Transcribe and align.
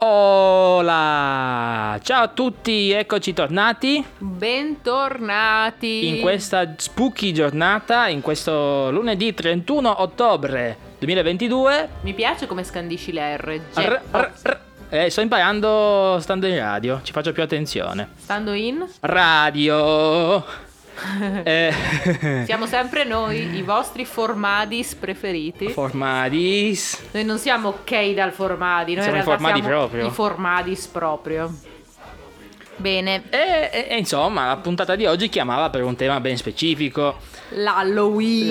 Hola! 0.00 1.98
Ciao 2.04 2.22
a 2.22 2.28
tutti, 2.28 2.92
eccoci 2.92 3.32
tornati 3.32 4.04
Bentornati. 4.18 6.06
in 6.06 6.20
questa 6.20 6.74
spooky 6.76 7.32
giornata, 7.32 8.06
in 8.06 8.20
questo 8.20 8.92
lunedì 8.92 9.34
31 9.34 10.00
ottobre 10.00 10.76
2022. 11.00 11.88
Mi 12.02 12.14
piace 12.14 12.46
come 12.46 12.62
scandisci 12.62 13.10
le 13.10 13.36
R. 13.38 13.60
R- 13.74 14.00
r- 14.12 14.60
eh, 14.90 15.10
sto 15.10 15.20
imparando 15.20 16.18
stando 16.20 16.46
in 16.46 16.56
radio, 16.58 17.00
ci 17.02 17.10
faccio 17.10 17.32
più 17.32 17.42
attenzione. 17.42 18.10
Stando 18.18 18.52
in? 18.52 18.86
Radio! 19.00 20.44
Eh, 21.44 21.72
Siamo 22.46 22.66
sempre 22.66 23.04
noi, 23.04 23.56
i 23.56 23.62
vostri 23.62 24.04
formadis 24.04 24.94
preferiti. 24.94 25.68
Formadis. 25.68 27.02
Noi 27.12 27.24
non 27.24 27.38
siamo 27.38 27.68
ok 27.68 28.12
dal 28.14 28.32
formadi, 28.32 28.94
noi 28.94 29.02
Siamo 29.04 29.18
in 29.18 29.22
i 29.22 29.26
formadi 29.26 29.62
proprio. 29.62 30.06
i 30.06 30.10
formadis 30.10 30.86
proprio. 30.86 31.52
Bene, 32.76 33.24
E, 33.30 33.70
e- 33.72 33.86
e 33.90 33.96
insomma, 33.98 34.46
la 34.46 34.56
puntata 34.58 34.94
di 34.94 35.04
oggi 35.04 35.28
chiamava 35.28 35.68
per 35.70 35.82
un 35.82 35.96
tema 35.96 36.20
ben 36.20 36.36
specifico. 36.36 37.16
l'Halloween. 37.50 38.50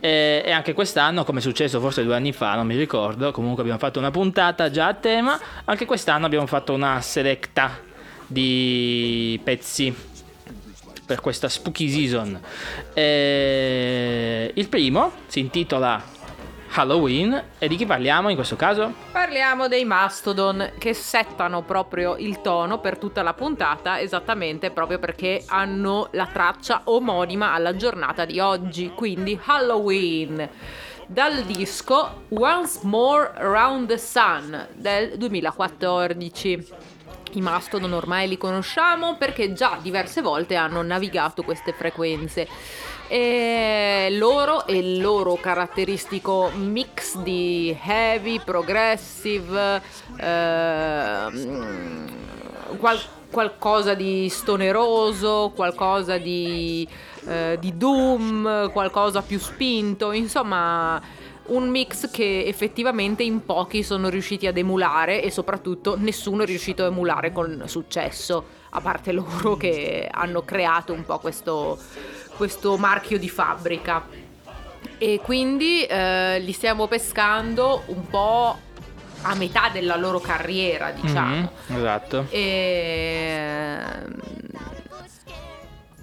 E, 0.00 0.42
e 0.44 0.50
anche 0.50 0.72
quest'anno, 0.72 1.22
come 1.24 1.38
è 1.38 1.42
successo 1.42 1.78
forse 1.80 2.02
due 2.02 2.16
anni 2.16 2.32
fa, 2.32 2.56
non 2.56 2.66
mi 2.66 2.76
ricordo, 2.76 3.30
comunque 3.30 3.62
abbiamo 3.62 3.78
fatto 3.78 4.00
una 4.00 4.10
puntata 4.10 4.68
già 4.68 4.88
a 4.88 4.94
tema, 4.94 5.38
anche 5.64 5.86
quest'anno 5.86 6.26
abbiamo 6.26 6.46
fatto 6.46 6.74
una 6.74 7.00
selecta 7.00 7.78
di 8.26 9.38
pezzi 9.44 9.94
per 11.12 11.20
questa 11.20 11.50
spooky 11.50 11.90
season. 11.90 12.40
E 12.94 14.50
il 14.54 14.68
primo 14.68 15.12
si 15.26 15.40
intitola 15.40 16.02
Halloween 16.74 17.48
e 17.58 17.68
di 17.68 17.76
chi 17.76 17.84
parliamo 17.84 18.30
in 18.30 18.34
questo 18.34 18.56
caso? 18.56 18.94
Parliamo 19.12 19.68
dei 19.68 19.84
Mastodon 19.84 20.72
che 20.78 20.94
settano 20.94 21.64
proprio 21.64 22.16
il 22.16 22.40
tono 22.40 22.80
per 22.80 22.96
tutta 22.96 23.20
la 23.20 23.34
puntata, 23.34 24.00
esattamente 24.00 24.70
proprio 24.70 24.98
perché 24.98 25.44
hanno 25.48 26.08
la 26.12 26.26
traccia 26.32 26.80
omonima 26.84 27.52
alla 27.52 27.76
giornata 27.76 28.24
di 28.24 28.40
oggi, 28.40 28.92
quindi 28.94 29.38
Halloween. 29.44 30.48
Dal 31.04 31.42
disco 31.42 32.22
Once 32.30 32.78
More 32.84 33.32
Around 33.34 33.88
the 33.88 33.98
Sun 33.98 34.68
del 34.76 35.18
2014. 35.18 36.68
I 37.34 37.40
Mastodon 37.40 37.92
ormai 37.92 38.28
li 38.28 38.36
conosciamo 38.36 39.16
perché 39.16 39.52
già 39.52 39.78
diverse 39.80 40.20
volte 40.20 40.54
hanno 40.54 40.82
navigato 40.82 41.42
queste 41.42 41.72
frequenze. 41.72 42.46
E 43.08 44.08
loro 44.12 44.66
e 44.66 44.76
il 44.78 45.00
loro 45.00 45.34
caratteristico 45.34 46.50
mix 46.54 47.16
di 47.18 47.76
heavy, 47.82 48.40
progressive, 48.42 49.82
ehm, 50.16 52.10
qual- 52.78 53.00
qualcosa 53.30 53.94
di 53.94 54.28
stoneroso, 54.28 55.52
qualcosa 55.54 56.18
di, 56.18 56.86
eh, 57.26 57.56
di 57.58 57.76
doom, 57.76 58.70
qualcosa 58.70 59.22
più 59.22 59.38
spinto, 59.38 60.12
insomma 60.12 61.00
un 61.52 61.68
mix 61.68 62.10
che 62.10 62.44
effettivamente 62.46 63.22
in 63.22 63.44
pochi 63.44 63.82
sono 63.82 64.08
riusciti 64.08 64.46
ad 64.46 64.56
emulare 64.56 65.22
e 65.22 65.30
soprattutto 65.30 65.96
nessuno 65.98 66.42
è 66.42 66.46
riuscito 66.46 66.82
a 66.82 66.86
emulare 66.86 67.32
con 67.32 67.64
successo, 67.66 68.44
a 68.70 68.80
parte 68.80 69.12
loro 69.12 69.56
che 69.56 70.08
hanno 70.10 70.42
creato 70.42 70.92
un 70.92 71.04
po' 71.04 71.18
questo, 71.18 71.78
questo 72.36 72.76
marchio 72.76 73.18
di 73.18 73.28
fabbrica. 73.28 74.20
E 74.98 75.20
quindi 75.22 75.82
eh, 75.84 76.38
li 76.40 76.52
stiamo 76.52 76.86
pescando 76.86 77.82
un 77.86 78.06
po' 78.06 78.56
a 79.22 79.34
metà 79.34 79.68
della 79.72 79.96
loro 79.96 80.20
carriera, 80.20 80.90
diciamo. 80.90 81.34
Mhm, 81.66 81.76
esatto. 81.76 82.26
E... 82.30 83.76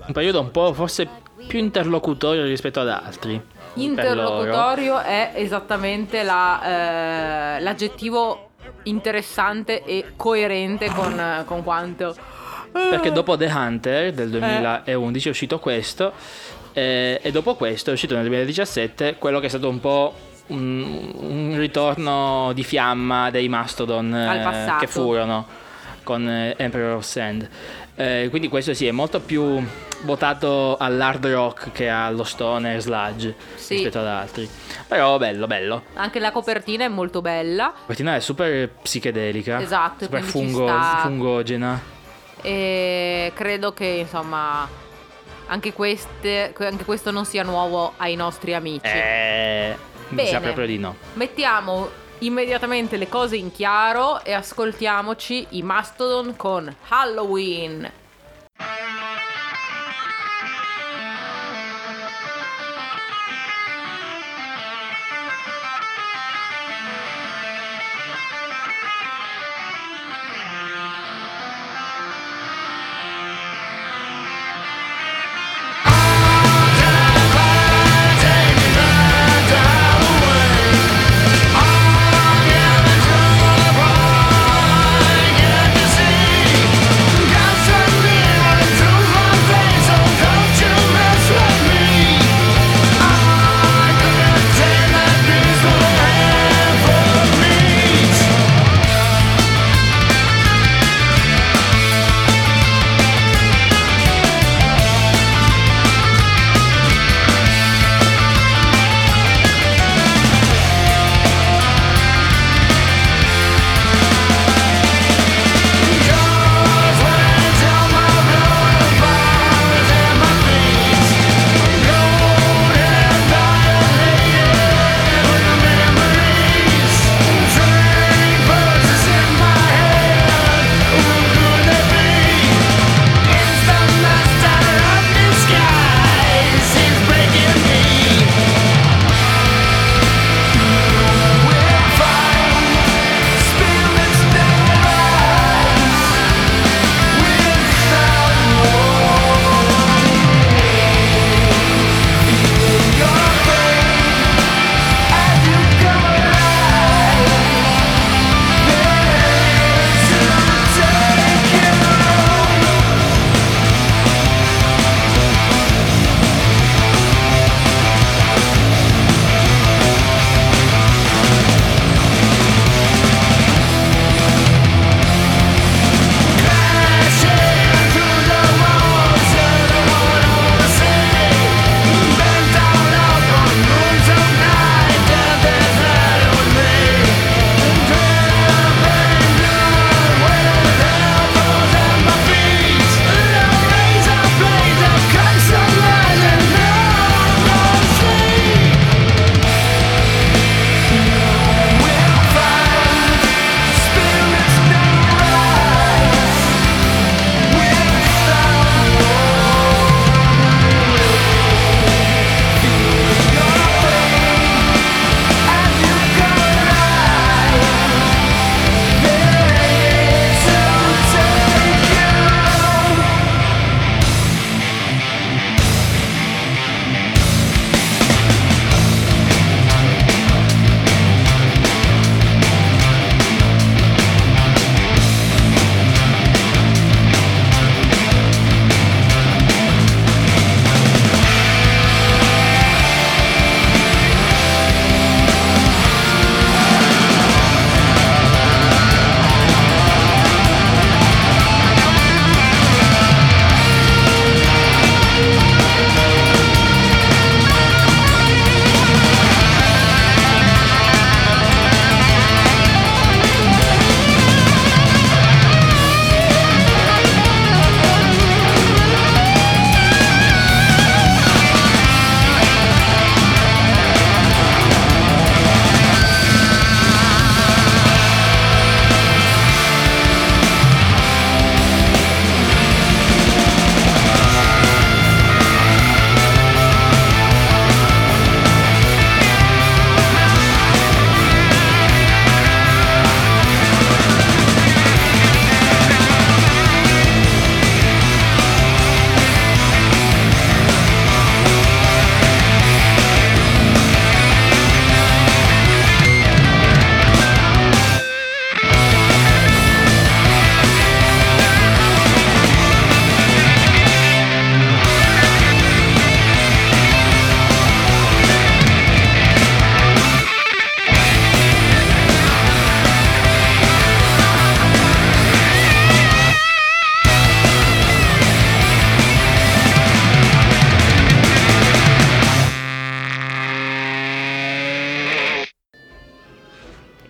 Un 0.06 0.14
periodo 0.14 0.42
un 0.42 0.52
po' 0.52 0.74
forse 0.74 1.08
più 1.48 1.60
interlocutorio 1.60 2.44
rispetto 2.44 2.80
ad 2.80 2.90
altri. 2.90 3.42
Interlocutorio 3.76 5.00
è 5.00 5.32
esattamente 5.36 6.24
la, 6.24 7.58
eh, 7.58 7.60
l'aggettivo 7.62 8.50
interessante 8.84 9.84
e 9.84 10.14
coerente 10.16 10.90
con, 10.90 11.44
con 11.46 11.64
quanto... 11.64 12.16
Perché 12.72 13.12
dopo 13.12 13.36
The 13.36 13.52
Hunter 13.52 14.14
del 14.14 14.30
2011 14.30 15.28
è 15.28 15.32
uscito 15.32 15.58
questo 15.58 16.14
eh, 16.74 17.20
e 17.22 17.32
dopo 17.32 17.56
questo 17.56 17.90
è 17.90 17.94
uscito 17.94 18.14
nel 18.14 18.24
2017 18.24 19.16
quello 19.18 19.40
che 19.40 19.48
è 19.48 19.50
stato 19.50 19.70
un 19.70 19.80
po' 19.80 20.14
un, 20.48 21.12
un 21.16 21.56
ritorno 21.58 22.52
di 22.54 22.64
fiamma 22.64 23.32
dei 23.32 23.50
Mastodon 23.50 24.14
eh, 24.14 24.76
che 24.80 24.88
furono 24.88 25.48
con 26.04 26.28
eh, 26.28 26.56
Emperor 26.58 26.96
of 26.96 27.04
Sand. 27.04 27.48
Eh, 28.00 28.28
quindi 28.30 28.48
questo 28.48 28.74
sì 28.74 28.88
è 28.88 28.92
molto 28.92 29.20
più 29.20 29.62
votato 30.04 30.78
all'hard 30.78 31.26
rock 31.28 31.74
che 31.74 31.90
allo 31.90 32.24
stoner 32.24 32.80
sludge 32.80 33.36
Sì. 33.56 33.74
rispetto 33.74 34.00
ad 34.00 34.08
altri. 34.08 34.50
Però 34.88 35.18
bello, 35.18 35.48
bello. 35.48 35.84
Anche 35.96 36.20
la 36.20 36.32
copertina 36.32 36.86
è 36.86 36.88
molto 36.88 37.22
bella 37.22 37.64
La 37.66 37.74
copertina 37.82 38.16
è 38.16 38.22
super 38.22 38.70
psichedelica, 38.70 39.60
Esatto, 39.62 40.06
super 40.06 40.22
fungo- 40.22 40.66
sta. 40.68 41.00
fungogena. 41.02 41.82
e 42.42 43.34
credo 43.36 43.74
che 43.74 43.86
insomma 43.86 44.66
anche, 45.48 45.74
queste, 45.74 46.54
anche 46.58 46.86
questo 46.86 47.12
non 47.12 47.26
sia 47.26 47.44
nuovo 47.44 47.94
ai 47.98 48.16
nostri 48.16 48.54
amici. 48.54 48.86
Eh, 48.86 49.76
mi 50.10 50.26
sa 50.26 50.40
proprio 50.40 50.66
di 50.66 50.78
no. 50.78 50.96
Mettiamo 51.16 51.90
immediatamente 52.20 52.98
le 52.98 53.08
cose 53.08 53.38
in 53.38 53.52
chiaro 53.52 54.24
e 54.24 54.34
ascoltiamoci 54.34 55.48
i 55.52 55.64
Mastodon 55.64 56.36
con 56.36 56.74
Halloween. 56.90 57.90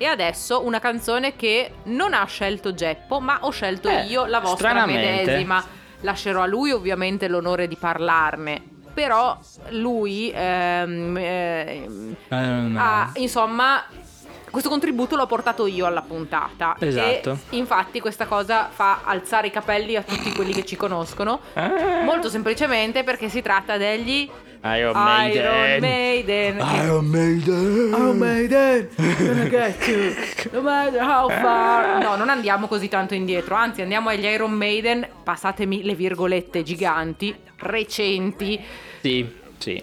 E 0.01 0.05
adesso 0.05 0.63
una 0.63 0.79
canzone 0.79 1.35
che 1.35 1.71
non 1.83 2.13
ha 2.13 2.23
scelto 2.23 2.73
Geppo, 2.73 3.19
ma 3.19 3.39
ho 3.41 3.49
scelto 3.49 3.89
Eh, 3.89 4.05
io, 4.05 4.25
la 4.27 4.39
vostra 4.39 4.85
medesima. 4.85 5.61
Lascerò 6.01 6.41
a 6.43 6.45
lui 6.45 6.71
ovviamente 6.71 7.27
l'onore 7.27 7.67
di 7.67 7.75
parlarne. 7.75 8.63
Però 8.93 9.37
lui 9.71 10.31
ehm, 10.33 11.17
ehm, 11.17 12.77
ha, 12.77 13.11
insomma, 13.15 13.83
questo 14.49 14.69
contributo 14.69 15.17
l'ho 15.17 15.27
portato 15.27 15.67
io 15.67 15.85
alla 15.85 16.01
puntata. 16.01 16.77
Esatto. 16.79 17.39
E 17.49 17.57
infatti 17.57 17.99
questa 17.99 18.25
cosa 18.25 18.69
fa 18.71 19.01
alzare 19.03 19.47
i 19.47 19.51
capelli 19.51 19.97
a 19.97 20.01
tutti 20.01 20.31
quelli 20.31 20.53
che 20.53 20.63
ci 20.63 20.77
conoscono. 20.77 21.41
Ah. 21.55 22.03
Molto 22.05 22.29
semplicemente 22.29 23.03
perché 23.03 23.27
si 23.27 23.41
tratta 23.41 23.75
degli 23.75 24.29
Iron 24.61 24.91
Iron 24.91 25.03
Maiden. 25.03 25.79
Maiden. 25.79 26.57
Iron 26.83 27.05
Maiden. 27.05 27.93
Iron 27.93 28.17
Maiden, 28.17 28.89
gonna 28.97 29.47
get 29.47 29.87
you, 29.87 30.13
no 30.51 30.61
matter 30.61 31.01
how 31.01 31.29
far. 31.29 32.03
No, 32.03 32.15
non 32.17 32.27
andiamo 32.27 32.67
così 32.67 32.89
tanto 32.89 33.13
indietro, 33.13 33.55
anzi 33.55 33.81
andiamo 33.81 34.09
agli 34.09 34.25
Iron 34.25 34.51
Maiden, 34.51 35.07
passatemi 35.23 35.83
le 35.83 35.95
virgolette 35.95 36.63
giganti, 36.63 37.33
recenti, 37.57 38.59
Sì, 39.01 39.25
sì. 39.57 39.81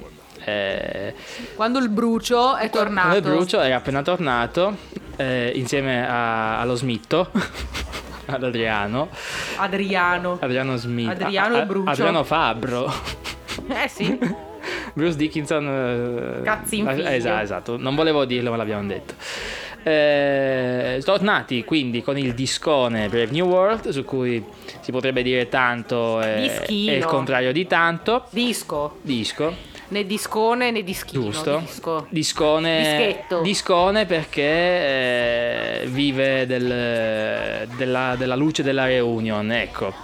Eh, 0.48 1.14
quando 1.54 1.78
il 1.78 1.88
brucio 1.88 2.54
è 2.56 2.68
tornato. 2.70 3.16
il 3.16 3.22
Brucio 3.22 3.58
era 3.60 3.76
appena 3.76 4.02
tornato 4.02 4.76
eh, 5.16 5.50
insieme 5.54 6.06
a- 6.06 6.60
allo 6.60 6.74
Smitto, 6.76 7.30
ad 8.26 8.42
Adriano. 8.44 9.08
Adriano. 9.56 10.36
Adriano 10.40 10.76
Smith. 10.76 11.08
Adriano 11.08 11.56
e 11.56 11.64
Brucio. 11.64 11.90
Adriano 11.90 12.22
Fabbro. 12.24 12.92
Eh 13.68 13.88
sì, 13.88 14.16
Bruce 14.94 15.16
Dickinson. 15.16 16.38
eh, 16.38 16.42
Cazzi 16.42 16.78
in 16.78 16.88
eh. 16.88 17.14
Esatto, 17.16 17.42
esatto. 17.42 17.76
Non 17.76 17.94
volevo 17.94 18.24
dirlo, 18.24 18.50
ma 18.50 18.56
l'abbiamo 18.56 18.86
detto. 18.86 19.14
Eh, 19.82 21.00
tornati 21.04 21.62
quindi 21.62 22.02
con 22.02 22.18
il 22.18 22.34
discone 22.34 23.08
Brave 23.08 23.30
New 23.30 23.46
World, 23.46 23.88
su 23.90 24.04
cui 24.04 24.44
si 24.80 24.90
potrebbe 24.90 25.22
dire 25.22 25.48
tanto 25.48 26.20
e, 26.20 26.40
Dischino. 26.40 26.90
e 26.92 26.96
il 26.96 27.04
contrario 27.04 27.52
di 27.52 27.68
tanto. 27.68 28.24
disco, 28.30 28.98
Disco, 29.02 29.54
né 29.88 30.04
discone 30.04 30.72
né 30.72 30.82
dischino. 30.82 31.22
giusto. 31.30 31.58
Disco. 31.64 32.06
Discone, 32.10 32.78
Dischetto. 32.78 33.40
discone 33.42 34.06
perché 34.06 34.42
eh, 34.42 35.86
vive 35.86 36.46
del- 36.46 37.68
della, 37.76 38.16
della 38.18 38.34
luce 38.34 38.64
della 38.64 38.86
reunion, 38.86 39.52
ecco. 39.52 39.94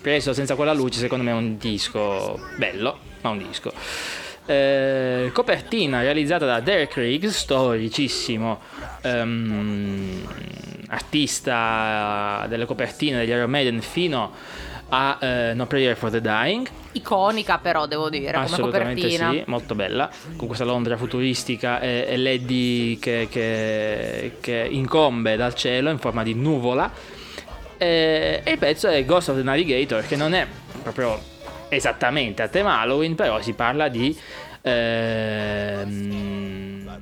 Preso 0.00 0.32
senza 0.32 0.54
quella 0.54 0.72
luce, 0.72 0.98
secondo 0.98 1.24
me 1.24 1.30
è 1.30 1.34
un 1.34 1.58
disco 1.58 2.38
bello, 2.56 2.98
ma 3.24 3.30
un 3.30 3.38
disco. 3.38 3.72
Eh, 4.46 5.30
copertina 5.32 6.02
realizzata 6.02 6.44
da 6.44 6.60
Derek 6.60 6.94
Riggs, 6.96 7.34
storicissimo 7.34 8.60
ehm, 9.00 10.26
artista 10.88 12.44
delle 12.48 12.66
copertine 12.66 13.18
degli 13.18 13.30
Iron 13.30 13.48
Maiden 13.48 13.80
fino 13.80 14.32
a 14.90 15.16
eh, 15.18 15.52
No 15.54 15.66
Prayer 15.66 15.96
for 15.96 16.10
the 16.10 16.20
Dying. 16.20 16.68
Iconica 16.92 17.56
però 17.56 17.86
devo 17.86 18.10
dire, 18.10 18.32
come 18.32 18.44
Assolutamente 18.44 19.00
copertina. 19.00 19.30
sì, 19.30 19.42
molto 19.46 19.74
bella, 19.74 20.10
con 20.36 20.46
questa 20.46 20.64
Londra 20.66 20.98
futuristica 20.98 21.80
e, 21.80 22.04
e 22.06 22.16
LED 22.18 22.98
che, 22.98 23.26
che- 23.30 24.36
che 24.40 24.68
incombe 24.70 25.36
dal 25.36 25.54
cielo 25.54 25.88
in 25.88 25.98
forma 25.98 26.22
di 26.22 26.34
nuvola. 26.34 26.92
E, 27.78 28.42
e 28.44 28.52
il 28.52 28.58
pezzo 28.58 28.88
è 28.88 29.02
Ghost 29.06 29.30
of 29.30 29.36
the 29.36 29.42
Navigator, 29.42 30.06
che 30.06 30.16
non 30.16 30.34
è 30.34 30.46
proprio 30.82 31.18
esattamente 31.74 32.42
a 32.42 32.48
tema 32.48 32.80
Halloween, 32.80 33.14
però 33.14 33.40
si 33.42 33.52
parla 33.52 33.88
di 33.88 34.16
ehm, 35.84 37.00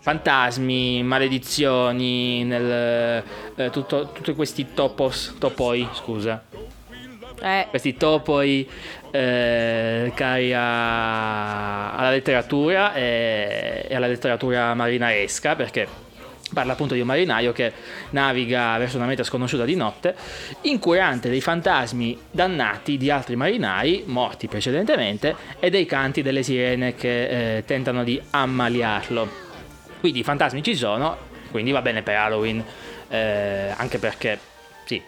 fantasmi, 0.00 1.02
maledizioni, 1.02 2.44
nel, 2.44 3.22
eh, 3.56 3.70
tutto- 3.70 4.08
tutti 4.12 4.34
questi 4.34 4.72
topos, 4.74 5.34
topoi, 5.38 5.88
scusa, 5.92 6.42
Eh, 7.42 7.66
questi 7.68 7.96
topoi 7.96 8.66
eh, 9.10 10.12
cari 10.14 10.54
a- 10.54 11.92
alla 11.94 12.10
letteratura 12.10 12.94
e, 12.94 13.86
e 13.88 13.94
alla 13.94 14.06
letteratura 14.06 14.72
marinaresca 14.74 15.54
perché 15.56 15.86
parla 16.54 16.72
appunto 16.72 16.94
di 16.94 17.00
un 17.00 17.06
marinaio 17.06 17.52
che 17.52 17.72
naviga 18.10 18.78
verso 18.78 18.96
una 18.96 19.06
meta 19.06 19.22
sconosciuta 19.22 19.64
di 19.64 19.74
notte 19.74 20.14
incurante 20.62 21.28
dei 21.28 21.40
fantasmi 21.40 22.18
dannati 22.30 22.96
di 22.96 23.10
altri 23.10 23.36
marinai 23.36 24.04
morti 24.06 24.48
precedentemente 24.48 25.36
e 25.60 25.68
dei 25.68 25.84
canti 25.84 26.22
delle 26.22 26.42
sirene 26.42 26.94
che 26.94 27.56
eh, 27.56 27.64
tentano 27.64 28.04
di 28.04 28.20
ammaliarlo. 28.30 29.42
Quindi 30.00 30.20
i 30.20 30.24
fantasmi 30.24 30.62
ci 30.62 30.74
sono 30.74 31.32
quindi 31.50 31.70
va 31.70 31.82
bene 31.82 32.02
per 32.02 32.16
Halloween 32.16 32.64
eh, 33.08 33.72
anche 33.76 33.98
perché 33.98 34.38
sì 34.84 35.00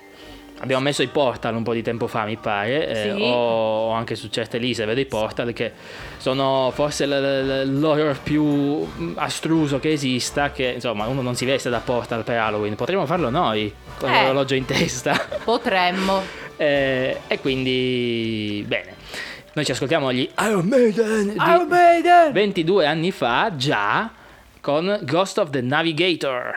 Abbiamo 0.59 0.83
messo 0.83 1.03
i 1.03 1.09
portal 1.09 1.55
un 1.55 1.63
po' 1.63 1.75
di 1.75 1.83
tempo 1.83 2.07
fa, 2.07 2.25
mi 2.25 2.37
pare, 2.37 2.89
eh, 2.89 3.13
Sì. 3.15 3.21
o 3.23 3.91
anche 3.91 4.15
su 4.15 4.29
certe 4.29 4.57
liste 4.57 4.87
vedo 4.87 5.01
i 5.01 5.05
portal 5.05 5.53
che 5.53 5.73
sono 6.17 6.71
forse 6.75 7.07
l- 7.07 7.11
l- 7.11 7.79
l'horror 7.79 8.19
più 8.23 8.43
mm, 8.43 9.13
astruso 9.17 9.79
che 9.79 9.93
esista, 9.93 10.53
che 10.53 10.73
insomma 10.77 11.07
uno 11.07 11.21
non 11.21 11.35
si 11.37 11.45
veste 11.45 11.69
da 11.69 11.81
portal 11.81 12.25
per 12.25 12.39
Halloween, 12.39 12.75
potremmo 12.75 13.05
farlo 13.05 13.29
noi, 13.29 13.73
con 13.99 14.09
Eh. 14.11 14.23
l'orologio 14.23 14.55
in 14.55 14.65
testa. 14.65 15.15
potremmo. 15.45 16.23
Eh, 16.59 17.21
e 17.27 17.39
quindi, 17.39 18.65
bene, 18.67 18.95
noi 19.53 19.65
ci 19.67 19.73
ascoltiamo 19.73 20.11
gli 20.11 20.27
Iron 20.41 20.65
Maiden 20.65 21.35
Iron 21.37 21.69
Maiden! 21.69 22.33
22 22.33 22.87
anni 22.87 23.11
fa, 23.11 23.53
già, 23.55 24.11
con 24.63 24.99
Ghost 25.03 25.37
of 25.37 25.51
the 25.51 25.61
Navigator. 25.61 26.55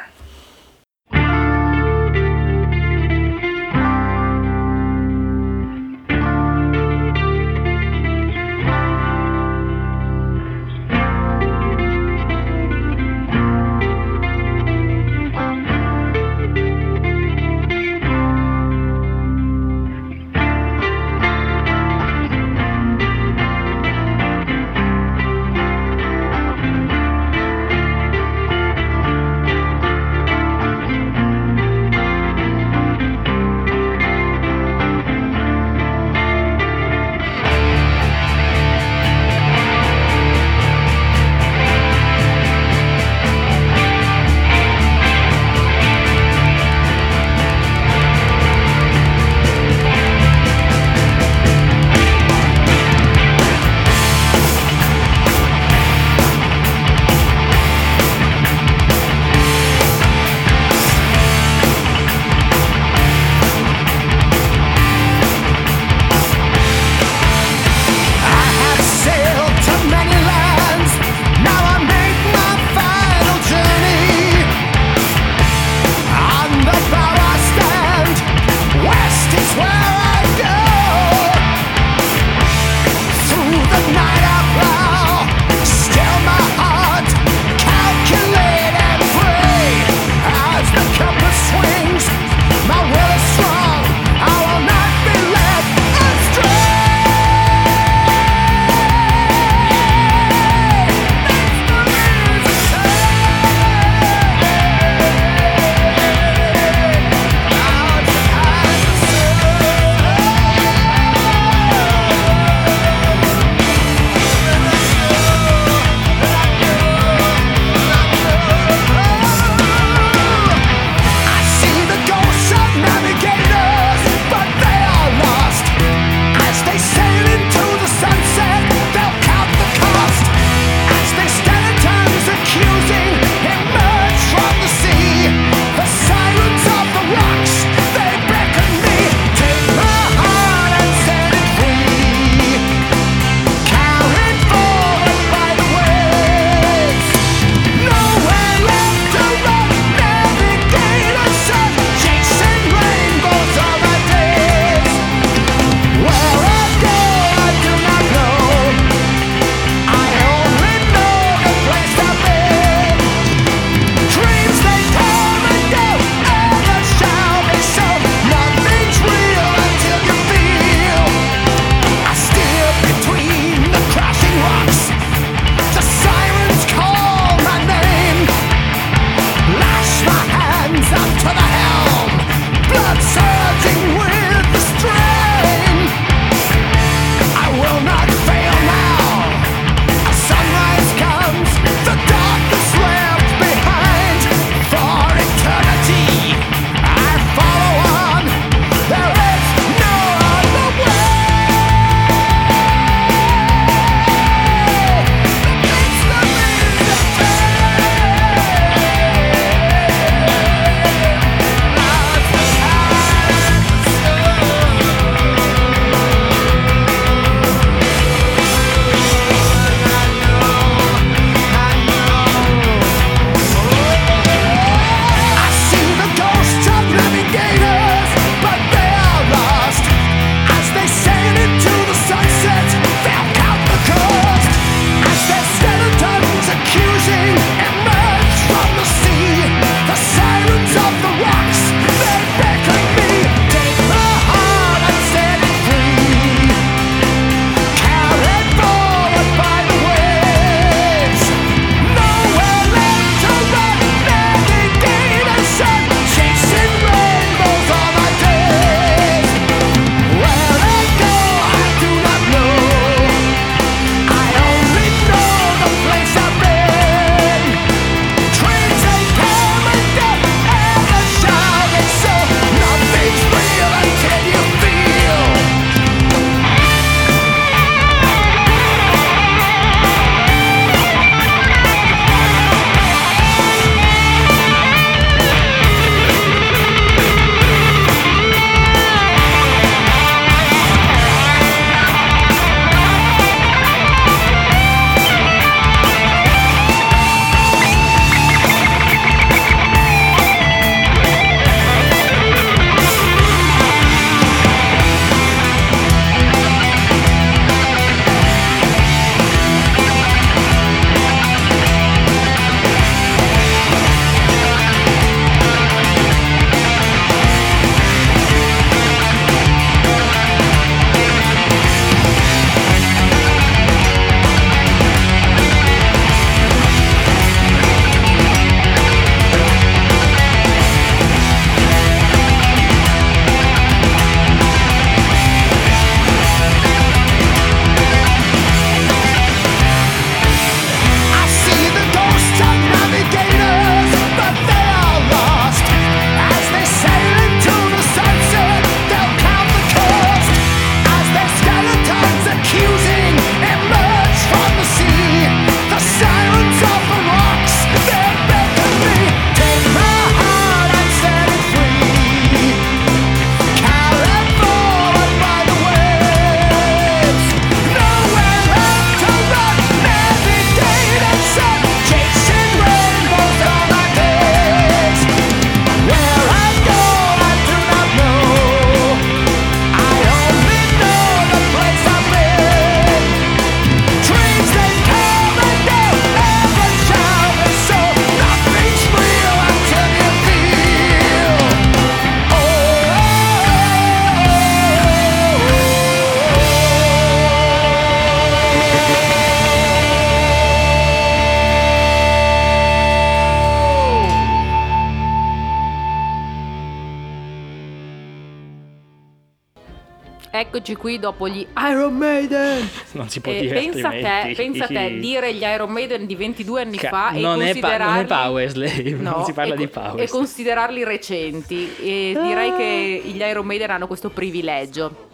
Eccoci 410.59 410.75
qui 410.75 410.99
dopo 410.99 411.29
gli 411.29 411.47
Iron 411.71 411.95
Maiden. 411.95 412.69
Non 412.91 413.07
si 413.07 413.21
può 413.21 413.31
E 413.31 413.39
dire 413.39 413.53
pensa 413.61 413.87
a 413.87 413.91
te, 413.91 414.05
altrimenti. 414.05 414.35
pensa 414.59 414.63
a 414.65 414.67
te, 414.67 414.99
dire 414.99 415.33
gli 415.33 415.41
Iron 415.43 415.71
Maiden 415.71 416.05
di 416.05 416.15
22 416.15 416.61
anni 416.61 416.75
Ca- 416.77 416.89
fa 416.89 417.11
e 417.11 417.19
non 417.21 417.41
è 417.41 417.57
pa- 417.57 417.77
non 417.77 417.97
è 417.97 418.05
considerarli 418.05 418.05
Power 418.05 418.49
Slave, 418.49 418.89
non 418.99 419.23
si 419.23 419.31
parla 419.33 419.53
e, 419.53 419.57
di 419.57 419.69
co- 419.69 419.79
Power 419.79 420.01
E 420.03 420.09
considerarli 420.09 420.83
recenti. 420.83 421.75
E 421.79 422.17
direi 422.21 422.53
che 422.57 423.01
gli 423.05 423.21
Iron 423.21 423.45
Maiden 423.45 423.69
hanno 423.71 423.87
questo 423.87 424.09
privilegio. 424.09 425.07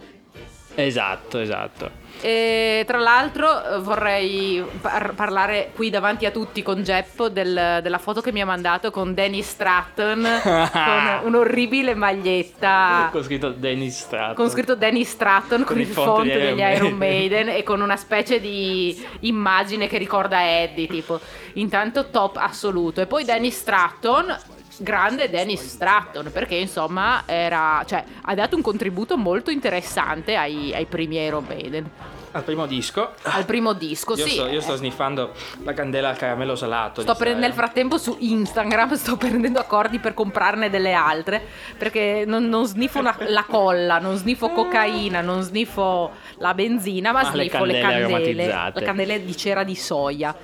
Esatto, 0.74 1.38
esatto. 1.38 1.90
E 2.26 2.82
tra 2.88 2.98
l'altro 2.98 3.76
eh, 3.76 3.78
vorrei 3.78 4.60
par- 4.80 5.14
parlare 5.14 5.70
qui 5.76 5.90
davanti 5.90 6.26
a 6.26 6.32
tutti 6.32 6.60
con 6.60 6.82
Geppo 6.82 7.28
del- 7.28 7.78
della 7.80 7.98
foto 7.98 8.20
che 8.20 8.32
mi 8.32 8.40
ha 8.40 8.44
mandato 8.44 8.90
con 8.90 9.14
Danny 9.14 9.42
Stratton 9.42 10.26
con 10.42 11.20
un'orribile 11.22 11.94
maglietta. 11.94 13.10
Con 13.12 13.22
scritto 13.22 13.50
Dennis 13.50 14.00
Stratton. 14.00 14.34
con 14.34 14.50
scritto 14.50 14.74
Danny 14.74 15.04
Stratton 15.04 15.58
con, 15.58 15.66
Con 15.74 15.78
il 15.80 15.86
il 15.86 15.92
font 15.94 16.24
degli 16.26 16.58
Iron 16.58 16.72
Iron 16.74 16.92
Maiden. 16.94 17.48
E 17.50 17.62
con 17.62 17.80
una 17.80 17.96
specie 17.96 18.40
di 18.40 19.06
immagine 19.20 19.86
che 19.86 19.96
ricorda 19.96 20.44
Eddie 20.62 20.88
tipo. 20.88 21.20
Intanto 21.52 22.10
top 22.10 22.38
assoluto. 22.38 23.00
E 23.00 23.06
poi 23.06 23.24
Danny 23.24 23.52
Stratton 23.52 24.36
grande 24.78 25.30
Dennis 25.30 25.64
Stratton 25.64 26.30
perché 26.30 26.56
insomma 26.56 27.22
era 27.24 27.82
cioè 27.86 28.04
ha 28.22 28.34
dato 28.34 28.56
un 28.56 28.62
contributo 28.62 29.16
molto 29.16 29.50
interessante 29.50 30.36
ai, 30.36 30.74
ai 30.74 30.84
primi 30.84 31.16
Iron 31.16 31.44
Maiden 31.48 31.90
Al 32.36 32.42
primo 32.44 32.66
disco. 32.66 33.12
al 33.22 33.44
primo 33.44 33.72
disco 33.72 34.14
Io, 34.14 34.24
sì 34.26 34.30
sto, 34.34 34.46
io 34.46 34.60
sto 34.60 34.76
sniffando 34.76 35.32
la 35.64 35.72
candela 35.72 36.10
al 36.10 36.16
caramello 36.16 36.54
salato. 36.54 37.00
Sto 37.00 37.12
di 37.12 37.18
pre- 37.18 37.28
Sara. 37.30 37.40
nel 37.40 37.52
frattempo 37.52 37.96
su 37.98 38.16
Instagram 38.20 38.92
sto 38.96 39.16
prendendo 39.16 39.58
accordi 39.58 39.98
per 39.98 40.12
comprarne 40.14 40.68
delle 40.70 40.92
altre 40.92 41.42
perché 41.78 42.24
non, 42.26 42.48
non 42.48 42.66
sniffo 42.66 42.98
una- 42.98 43.16
la 43.28 43.44
colla, 43.48 43.98
non 43.98 44.16
sniffo 44.16 44.50
cocaina, 44.50 45.20
non 45.20 45.40
sniffo 45.42 46.10
la 46.38 46.52
benzina, 46.54 47.12
ma 47.12 47.20
Ah, 47.20 47.34
le 47.34 47.48
sniffo 47.48 47.64
le 47.64 47.80
candele 47.80 48.70
le 48.74 48.82
candele 48.82 49.24
di 49.24 49.36
cera 49.36 49.64
di 49.64 49.74
soia. 49.74 50.34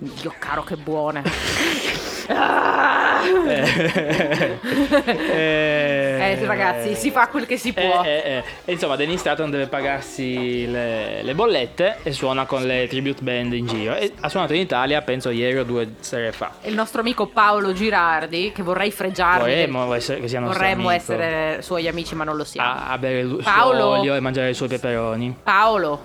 Dio 0.00 0.32
caro 0.38 0.62
che 0.64 0.76
buone. 0.76 1.22
Ah! 2.28 2.96
Eh, 4.98 6.36
Eh, 6.40 6.46
ragazzi, 6.46 6.94
si 6.94 7.10
fa 7.10 7.28
quel 7.28 7.46
che 7.46 7.56
si 7.56 7.72
può. 7.72 8.02
Eh, 8.04 8.08
eh, 8.08 8.30
eh. 8.36 8.44
E 8.64 8.72
insomma, 8.72 8.96
Dennis 8.96 9.20
Stratton 9.20 9.50
deve 9.50 9.66
pagarsi 9.66 10.66
le, 10.66 11.22
le 11.22 11.34
bollette 11.34 11.98
e 12.02 12.12
suona 12.12 12.44
con 12.46 12.64
le 12.64 12.86
tribute 12.88 13.22
band 13.22 13.52
in 13.54 13.66
giro. 13.66 13.94
E 13.94 14.12
ha 14.20 14.28
suonato 14.28 14.54
in 14.54 14.60
Italia, 14.60 15.00
penso, 15.02 15.30
ieri 15.30 15.58
o 15.58 15.64
due 15.64 15.94
sere 16.00 16.32
fa. 16.32 16.52
Il 16.62 16.74
nostro 16.74 17.00
amico 17.00 17.26
Paolo 17.26 17.72
Girardi, 17.72 18.52
che 18.54 18.62
vorrei 18.62 18.90
fregiarmi. 18.90 19.40
Vorremmo 19.40 19.92
essere, 19.94 20.20
che 20.20 20.28
sia 20.28 20.40
vorremmo 20.40 20.88
amico. 20.88 20.90
essere 20.90 21.62
suoi 21.62 21.88
amici, 21.88 22.14
ma 22.14 22.24
non 22.24 22.36
lo 22.36 22.44
siamo. 22.44 22.68
A, 22.70 22.88
a 22.90 22.98
bere 22.98 23.20
il 23.20 23.28
suo 23.28 23.38
Paolo. 23.42 23.86
olio 23.98 24.14
e 24.14 24.20
mangiare 24.20 24.50
i 24.50 24.54
suoi 24.54 24.68
peperoni. 24.68 25.34
Paolo, 25.42 26.00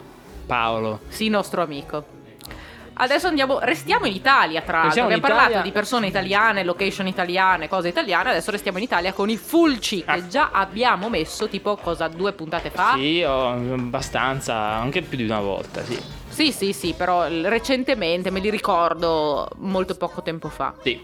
Paolo. 0.45 1.01
Sì, 1.09 1.29
nostro 1.29 1.61
amico. 1.61 2.12
Adesso 2.95 3.27
andiamo, 3.27 3.59
restiamo 3.59 4.05
in 4.05 4.13
Italia 4.13 4.61
tra 4.61 4.83
l'altro. 4.83 5.03
Abbiamo 5.03 5.21
parlato 5.21 5.43
Italia. 5.49 5.61
di 5.63 5.71
persone 5.71 6.07
italiane, 6.07 6.63
location 6.63 7.07
italiane, 7.07 7.67
cose 7.67 7.87
italiane. 7.87 8.29
Adesso 8.29 8.51
restiamo 8.51 8.77
in 8.77 8.83
Italia 8.83 9.13
con 9.13 9.29
i 9.29 9.37
Fulci, 9.37 10.03
Ah. 10.05 10.13
che 10.15 10.27
già 10.27 10.49
abbiamo 10.51 11.09
messo 11.09 11.47
tipo 11.47 11.75
cosa 11.77 12.07
due 12.07 12.33
puntate 12.33 12.69
fa. 12.69 12.93
Sì, 12.95 13.23
ho 13.23 13.49
abbastanza, 13.73 14.55
anche 14.55 15.01
più 15.01 15.17
di 15.17 15.23
una 15.25 15.39
volta, 15.39 15.83
sì. 15.83 15.99
sì, 16.29 16.51
sì, 16.51 16.71
sì, 16.73 16.93
però 16.93 17.27
recentemente 17.27 18.29
me 18.29 18.39
li 18.39 18.49
ricordo 18.49 19.49
molto 19.57 19.95
poco 19.95 20.21
tempo 20.21 20.49
fa. 20.49 20.73
Sì. 20.83 21.03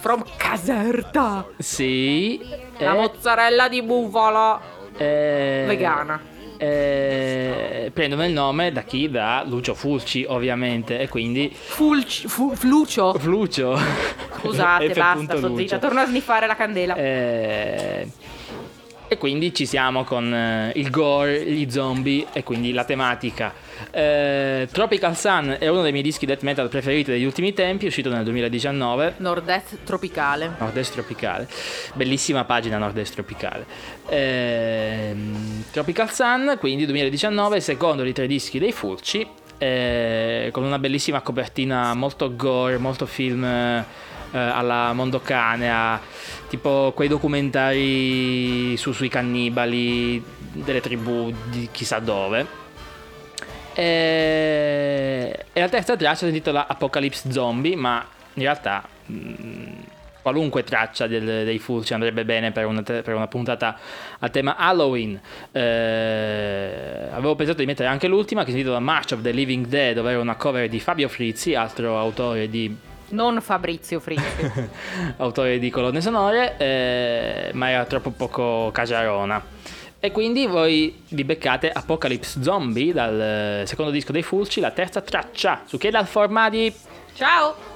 From 0.00 0.24
Caserta, 0.36 1.46
Sì. 1.58 2.40
la 2.78 2.92
eh, 2.92 2.94
mozzarella 2.96 3.68
di 3.68 3.82
bufala 3.82 4.60
eh, 4.96 5.64
vegana. 5.66 6.20
Eh, 6.62 7.90
prendono 7.92 8.24
il 8.24 8.32
nome 8.32 8.70
da 8.70 8.82
chi? 8.82 9.10
Da 9.10 9.42
Lucio 9.44 9.74
Fulci, 9.74 10.24
ovviamente, 10.28 11.00
e 11.00 11.08
quindi 11.08 11.50
Fulci, 11.52 12.28
fu- 12.28 12.54
Flucio. 12.54 13.14
Flucio. 13.14 13.76
Scusate, 14.38 14.92
basta, 14.94 15.36
sto 15.36 15.56
zitta, 15.56 15.78
torno 15.78 16.00
a 16.00 16.06
sniffare 16.06 16.46
la 16.46 16.54
candela. 16.54 16.94
Eh, 16.94 18.06
e 19.12 19.18
quindi 19.18 19.52
ci 19.52 19.66
siamo 19.66 20.04
con 20.04 20.32
eh, 20.32 20.72
il 20.76 20.88
gore, 20.88 21.44
gli 21.44 21.70
zombie 21.70 22.26
e 22.32 22.42
quindi 22.42 22.72
la 22.72 22.84
tematica. 22.84 23.52
Eh, 23.90 24.66
Tropical 24.72 25.16
Sun 25.16 25.56
è 25.58 25.68
uno 25.68 25.82
dei 25.82 25.92
miei 25.92 26.02
dischi 26.02 26.24
death 26.24 26.42
metal 26.42 26.70
preferiti 26.70 27.10
degli 27.10 27.24
ultimi 27.24 27.52
tempi, 27.52 27.86
uscito 27.86 28.08
nel 28.08 28.24
2019. 28.24 29.14
Nord-est 29.18 29.84
tropicale. 29.84 30.52
Nord-Est 30.58 30.92
Tropicale, 30.92 31.46
bellissima 31.92 32.44
pagina 32.44 32.78
Nord-Est 32.78 33.12
Tropicale. 33.12 33.66
Ehm, 34.08 35.64
Tropical 35.70 36.10
Sun, 36.10 36.56
quindi 36.58 36.86
2019, 36.86 37.60
secondo 37.60 38.02
dei 38.02 38.14
tre 38.14 38.26
dischi 38.26 38.58
dei 38.58 38.72
Fulci, 38.72 39.28
eh, 39.58 40.48
con 40.52 40.64
una 40.64 40.78
bellissima 40.78 41.20
copertina 41.20 41.92
molto 41.92 42.34
gore, 42.34 42.78
molto 42.78 43.04
film 43.04 43.44
eh, 44.32 44.38
alla 44.38 44.92
Mondo 44.92 45.20
Canea, 45.20 46.00
tipo 46.48 46.92
quei 46.94 47.08
documentari 47.08 48.76
su- 48.76 48.92
sui 48.92 49.08
cannibali 49.08 50.22
delle 50.52 50.80
tribù 50.80 51.32
di 51.50 51.68
chissà 51.70 51.98
dove. 51.98 52.60
E, 53.74 55.44
e 55.52 55.60
la 55.60 55.68
terza 55.68 55.96
traccia 55.96 56.18
si 56.18 56.26
intitola 56.26 56.66
Apocalypse 56.66 57.30
Zombie, 57.32 57.74
ma 57.76 58.04
in 58.34 58.42
realtà 58.42 58.82
mh, 59.06 59.70
qualunque 60.22 60.62
traccia 60.62 61.06
del- 61.06 61.44
dei 61.44 61.58
Fulci 61.58 61.94
andrebbe 61.94 62.24
bene 62.24 62.52
per 62.52 62.66
una, 62.66 62.82
per 62.82 63.14
una 63.14 63.26
puntata 63.28 63.78
a 64.18 64.28
tema 64.28 64.56
Halloween. 64.56 65.18
Eh, 65.50 67.08
avevo 67.12 67.34
pensato 67.34 67.60
di 67.60 67.66
mettere 67.66 67.88
anche 67.88 68.08
l'ultima 68.08 68.44
che 68.44 68.50
si 68.50 68.56
intitola 68.58 68.78
March 68.78 69.12
of 69.12 69.22
the 69.22 69.30
Living 69.30 69.66
Dead, 69.66 69.96
ovvero 69.96 70.20
una 70.20 70.36
cover 70.36 70.68
di 70.68 70.78
Fabio 70.78 71.08
Frizzi, 71.08 71.54
altro 71.54 71.98
autore 71.98 72.48
di 72.48 72.74
Non 73.12 73.40
Fabrizio 73.40 74.00
Frizzi. 74.00 74.70
autore 75.18 75.58
di 75.58 75.70
colonne 75.70 76.00
sonore, 76.00 76.56
eh, 76.58 77.50
ma 77.54 77.70
era 77.70 77.84
troppo 77.84 78.10
poco 78.10 78.70
cagiarona. 78.72 79.42
E 80.00 80.10
quindi 80.10 80.46
voi 80.46 81.02
vi 81.08 81.24
beccate 81.24 81.70
Apocalypse 81.70 82.42
Zombie 82.42 82.92
dal 82.92 83.20
eh, 83.60 83.66
secondo 83.66 83.92
disco 83.92 84.12
dei 84.12 84.22
Fulci, 84.22 84.60
la 84.60 84.72
terza 84.72 85.00
traccia 85.00 85.62
su 85.64 85.78
Chieda 85.78 85.98
al 85.98 86.06
Formati. 86.06 86.74
Ciao! 87.14 87.71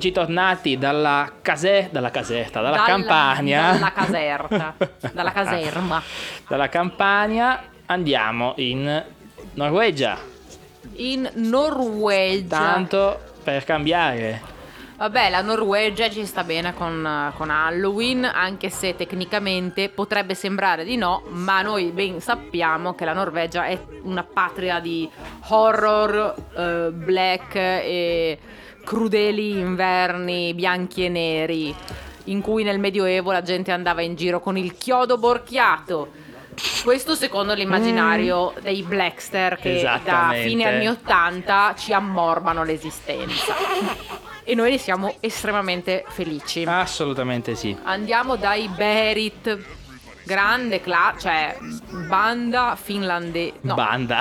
Rieccoci 0.00 0.12
tornati 0.12 0.78
dalla, 0.78 1.30
case- 1.42 1.90
dalla 1.92 2.10
caserta, 2.10 2.62
dalla, 2.62 2.84
campagna. 2.84 3.72
Dalla 3.72 3.92
caserta. 3.92 4.74
dalla 5.12 5.32
caserma. 5.32 6.02
Dalla 6.48 6.68
campagna 6.70 7.62
andiamo 7.84 8.54
in 8.56 9.04
Norvegia. 9.52 10.18
In 10.94 11.30
Norvegia. 11.34 12.56
Tanto 12.56 13.20
per 13.44 13.64
cambiare. 13.64 14.40
Vabbè, 14.96 15.28
la 15.28 15.42
Norvegia 15.42 16.08
ci 16.08 16.24
sta 16.24 16.44
bene 16.44 16.72
con, 16.72 17.30
con 17.36 17.50
Halloween, 17.50 18.24
anche 18.24 18.70
se 18.70 18.96
tecnicamente 18.96 19.90
potrebbe 19.90 20.34
sembrare 20.34 20.84
di 20.84 20.96
no, 20.96 21.24
ma 21.28 21.60
noi 21.60 21.90
ben 21.90 22.22
sappiamo 22.22 22.94
che 22.94 23.04
la 23.04 23.12
Norvegia 23.12 23.66
è 23.66 23.78
una 24.04 24.24
patria 24.24 24.80
di 24.80 25.06
horror, 25.48 26.34
eh, 26.56 26.90
black 26.90 27.54
e 27.54 28.38
crudeli 28.90 29.56
inverni 29.56 30.52
bianchi 30.52 31.04
e 31.04 31.08
neri, 31.08 31.72
in 32.24 32.40
cui 32.40 32.64
nel 32.64 32.80
Medioevo 32.80 33.30
la 33.30 33.40
gente 33.40 33.70
andava 33.70 34.02
in 34.02 34.16
giro 34.16 34.40
con 34.40 34.56
il 34.56 34.76
chiodo 34.76 35.16
borchiato. 35.16 36.10
Questo 36.82 37.14
secondo 37.14 37.54
l'immaginario 37.54 38.52
dei 38.60 38.82
Blackster 38.82 39.58
che 39.58 39.88
da 40.02 40.32
fine 40.34 40.64
anni 40.64 40.88
80 40.88 41.74
ci 41.78 41.92
ammorbano 41.92 42.64
l'esistenza. 42.64 43.54
E 44.42 44.56
noi 44.56 44.70
ne 44.72 44.78
siamo 44.78 45.14
estremamente 45.20 46.04
felici. 46.08 46.64
Assolutamente 46.66 47.54
sì. 47.54 47.76
Andiamo 47.84 48.34
dai 48.34 48.66
Berit, 48.66 49.56
grande 50.24 50.80
cla- 50.80 51.14
cioè 51.16 51.56
banda 52.08 52.74
finlandese. 52.74 53.52
No, 53.60 53.74
Banda. 53.74 54.18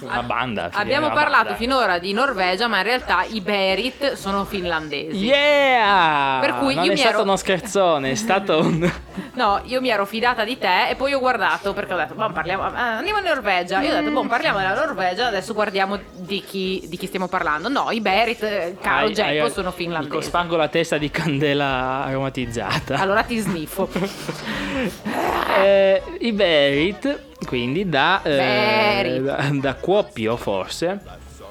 Una 0.00 0.22
banda. 0.22 0.70
si 0.72 0.78
abbiamo 0.78 1.06
chiama 1.06 1.20
parlato 1.20 1.44
banda. 1.44 1.58
finora 1.58 1.98
di 1.98 2.12
Norvegia, 2.12 2.66
ma 2.68 2.78
in 2.78 2.82
realtà 2.84 3.24
i 3.28 3.40
Berit 3.40 4.12
sono 4.12 4.44
finlandesi. 4.44 5.16
Yeah! 5.24 6.38
Per 6.40 6.54
cui 6.58 6.74
non 6.74 6.84
io 6.84 6.90
è 6.90 6.94
mi 6.94 7.00
stato 7.00 7.14
ero- 7.16 7.22
uno 7.24 7.36
scherzone, 7.36 8.10
è 8.10 8.14
stato 8.14 8.58
un... 8.62 8.90
No, 9.34 9.60
io 9.64 9.80
mi 9.80 9.88
ero 9.88 10.04
fidata 10.04 10.44
di 10.44 10.58
te 10.58 10.88
e 10.88 10.94
poi 10.96 11.12
ho 11.12 11.18
guardato 11.20 11.72
perché 11.72 11.94
ho 11.94 11.96
detto, 11.96 12.14
boh, 12.14 12.30
parliamo, 12.30 12.66
eh, 12.74 12.78
andiamo 12.78 13.18
in 13.18 13.24
Norvegia. 13.24 13.80
Io 13.80 13.92
ho 13.96 14.00
detto, 14.00 14.10
boh, 14.10 14.26
parliamo 14.26 14.58
della 14.58 14.74
Norvegia, 14.74 15.26
adesso 15.26 15.52
guardiamo 15.54 15.98
di 16.14 16.42
chi, 16.42 16.84
di 16.88 16.96
chi 16.96 17.06
stiamo 17.06 17.28
parlando. 17.28 17.68
No, 17.68 17.90
i 17.90 18.00
Berit, 18.00 18.42
eh, 18.42 18.76
caro 18.80 19.10
Geppo, 19.10 19.48
sono 19.50 19.70
finlandesi. 19.70 20.22
spango 20.26 20.56
la 20.56 20.68
testa 20.68 20.96
di 20.98 21.10
candela 21.10 22.04
aromatizzata. 22.04 22.96
Allora 22.98 23.22
ti 23.22 23.38
sniffo. 23.38 23.88
Eh, 25.60 26.02
I 26.20 26.32
Berit, 26.32 27.20
quindi 27.46 27.88
da, 27.88 28.20
eh, 28.22 29.20
da, 29.22 29.48
da 29.52 29.74
Kuopio 29.74 30.36
forse, 30.36 31.00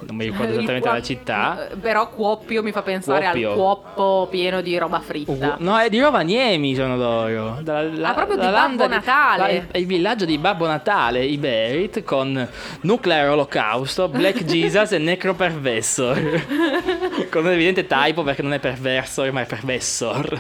non 0.02 0.16
mi 0.16 0.26
ricordo 0.26 0.52
esattamente 0.54 0.88
la 0.90 1.02
città. 1.02 1.70
eh, 1.70 1.76
Però 1.76 2.10
Cuoppio 2.10 2.62
mi 2.62 2.72
fa 2.72 2.84
pensare 2.84 3.24
Cuoppio. 3.24 3.50
al 3.50 3.56
cuoppo 3.56 4.28
pieno 4.30 4.62
di 4.62 4.78
roba 4.78 5.00
fritta. 5.00 5.32
Ugu- 5.32 5.56
No, 5.60 5.78
è 5.80 5.90
di 5.90 6.00
Rovaniemi 6.00 6.76
sono 6.76 6.96
loro. 6.98 7.58
Da- 7.62 7.82
la- 7.82 8.10
Ah, 8.10 8.14
proprio 8.14 8.36
di 8.38 8.44
la 8.44 8.52
landa 8.52 8.88
Babbo 8.88 8.94
Natale. 8.96 9.38
la- 9.40 9.50
il, 9.50 9.68
il 9.72 9.86
villaggio 9.88 10.26
di 10.26 10.38
Babbo 10.38 10.68
Natale, 10.68 11.26
i 11.26 11.38
Berit, 11.38 12.04
con 12.04 12.48
Nuclear 12.82 13.30
Holocausto, 13.30 14.08
Black 14.08 14.44
Jesus 14.46 14.92
e 14.92 14.98
Necropervessor. 15.00 16.44
con 17.32 17.46
un 17.46 17.52
evidente 17.52 17.88
typo 17.88 18.22
perché 18.24 18.44
non 18.44 18.54
è 18.54 18.60
perversor, 18.60 19.32
ma 19.32 19.42
è 19.42 19.46
pervessor. 19.48 20.40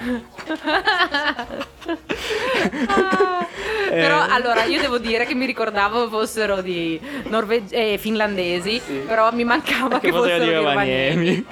Però 3.89 4.25
Eh. 4.25 4.29
allora 4.29 4.63
io 4.65 4.79
devo 4.79 4.97
dire 4.97 5.25
che 5.25 5.33
mi 5.33 5.45
ricordavo 5.45 6.09
fossero 6.09 6.61
di 6.61 6.99
norve- 7.25 7.63
eh, 7.69 7.97
finlandesi, 7.97 8.81
però 9.05 9.31
mi 9.33 9.43
mancava 9.43 9.99
che, 9.99 10.07
che 10.07 10.13
fossero 10.13 10.43
di 10.43 10.53
Rovaniemi. 10.53 11.45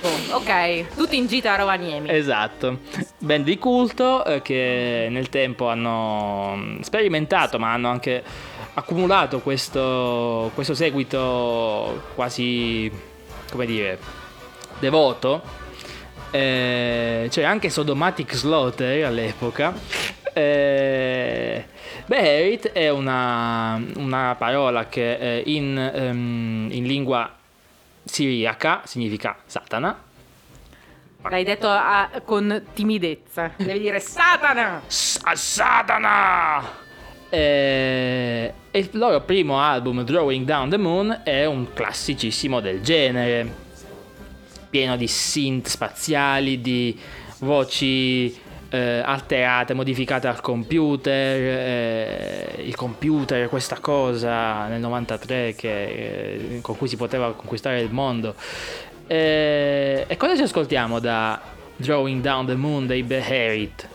Boh, 0.00 0.36
ok, 0.36 0.96
tutti 0.96 1.16
in 1.16 1.26
gita 1.26 1.52
a 1.52 1.56
Rovaniemi. 1.56 2.08
Esatto, 2.10 2.78
band 3.18 3.44
di 3.44 3.58
culto 3.58 4.24
eh, 4.24 4.40
che 4.40 5.08
nel 5.10 5.28
tempo 5.28 5.68
hanno 5.68 6.54
mm, 6.56 6.80
sperimentato 6.80 7.58
ma 7.58 7.72
hanno 7.74 7.88
anche 7.90 8.22
accumulato 8.72 9.40
questo, 9.40 10.50
questo 10.54 10.74
seguito 10.74 12.04
quasi, 12.14 12.90
come 13.50 13.66
dire, 13.66 13.98
devoto. 14.78 15.42
Eh, 16.30 17.26
c'era 17.28 17.50
anche 17.50 17.68
Sodomatic 17.68 18.34
Slaughter 18.34 19.04
all'epoca. 19.04 19.74
Eh, 20.32 21.64
Beherit 22.06 22.72
è 22.72 22.88
una, 22.90 23.80
una 23.96 24.34
parola 24.38 24.86
che 24.86 25.14
eh, 25.14 25.42
in, 25.46 25.76
ehm, 25.78 26.68
in 26.70 26.84
lingua 26.84 27.34
siriaca 28.04 28.82
significa 28.84 29.36
Satana. 29.46 30.08
L'hai 31.28 31.44
detto 31.44 31.68
a- 31.68 32.10
con 32.24 32.62
timidezza. 32.72 33.52
Devi 33.56 33.78
dire 33.80 34.00
Satana! 34.00 34.82
Sa- 34.86 35.34
Satana! 35.34 36.88
Eh, 37.28 38.52
e 38.70 38.78
il 38.78 38.88
loro 38.92 39.20
primo 39.20 39.60
album, 39.60 40.02
Drawing 40.02 40.44
Down 40.44 40.70
the 40.70 40.78
Moon, 40.78 41.20
è 41.22 41.44
un 41.44 41.72
classicissimo 41.72 42.60
del 42.60 42.80
genere, 42.82 43.68
pieno 44.70 44.96
di 44.96 45.06
synth 45.06 45.68
spaziali, 45.68 46.60
di 46.60 46.98
voci 47.38 48.36
eh, 48.70 49.02
alterate, 49.04 49.74
modificate 49.74 50.28
al 50.28 50.40
computer. 50.40 51.12
eh, 51.42 52.62
il 52.64 52.74
computer, 52.76 53.48
questa 53.48 53.78
cosa 53.80 54.66
nel 54.68 54.80
93 54.80 55.54
che, 55.56 55.84
eh, 55.84 56.58
con 56.62 56.76
cui 56.76 56.88
si 56.88 56.96
poteva 56.96 57.32
conquistare 57.34 57.80
il 57.80 57.90
mondo. 57.92 58.34
Eh, 59.06 60.04
e 60.06 60.16
cosa 60.16 60.36
ci 60.36 60.42
ascoltiamo 60.42 61.00
da 61.00 61.40
Drawing 61.76 62.22
Down 62.22 62.46
the 62.46 62.54
Moon 62.54 62.86
dei 62.86 63.02
Beherit? 63.02 63.88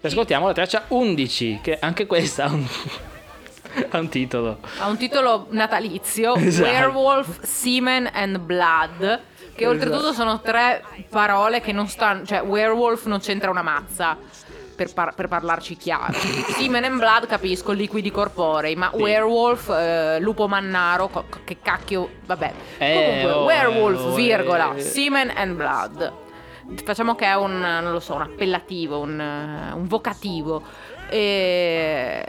Ci 0.00 0.06
ascoltiamo 0.12 0.46
la 0.46 0.52
traccia 0.54 0.84
11, 0.88 1.58
che 1.62 1.78
anche 1.80 2.06
questa 2.06 2.44
ha 2.44 2.52
un, 2.52 2.64
ha 3.90 3.98
un 3.98 4.08
titolo. 4.08 4.58
Ha 4.78 4.86
un 4.88 4.96
titolo 4.96 5.48
natalizio, 5.50 6.34
Esatto. 6.36 6.68
Werewolf, 6.70 7.40
Semen 7.42 8.08
and 8.12 8.38
Blood, 8.38 9.20
che 9.56 9.66
oltretutto 9.66 10.12
sono 10.12 10.40
tre 10.40 10.82
parole 11.08 11.60
che 11.60 11.72
non 11.72 11.88
stanno, 11.88 12.24
cioè 12.24 12.42
werewolf 12.42 13.06
non 13.06 13.18
c'entra 13.18 13.50
una 13.50 13.62
mazza. 13.62 14.16
Per, 14.76 14.92
par- 14.92 15.14
per 15.14 15.26
parlarci 15.26 15.74
chiaro, 15.74 16.12
Semen 16.58 16.84
and 16.84 16.98
Blood 16.98 17.26
capisco 17.26 17.72
liquidi 17.72 18.10
corporei, 18.10 18.76
ma 18.76 18.90
Sì. 18.94 19.00
werewolf, 19.00 19.70
eh, 19.70 20.18
lupo 20.20 20.46
mannaro, 20.48 21.08
co- 21.08 21.24
che 21.44 21.56
cacchio, 21.62 22.10
vabbè. 22.26 22.52
Eh, 22.76 22.92
Comunque, 22.94 23.30
oh, 23.30 23.44
werewolf, 23.44 24.00
oh, 24.04 24.14
virgola, 24.14 24.74
eh. 24.74 24.80
Semen 24.82 25.32
and 25.34 25.54
Blood. 25.56 26.12
Facciamo 26.84 27.14
che 27.14 27.24
è 27.24 27.34
un, 27.36 27.58
non 27.58 27.90
lo 27.90 28.00
so, 28.00 28.16
un 28.16 28.20
appellativo, 28.22 28.98
un, 28.98 29.18
un 29.18 29.86
vocativo. 29.86 30.62
E... 31.08 32.26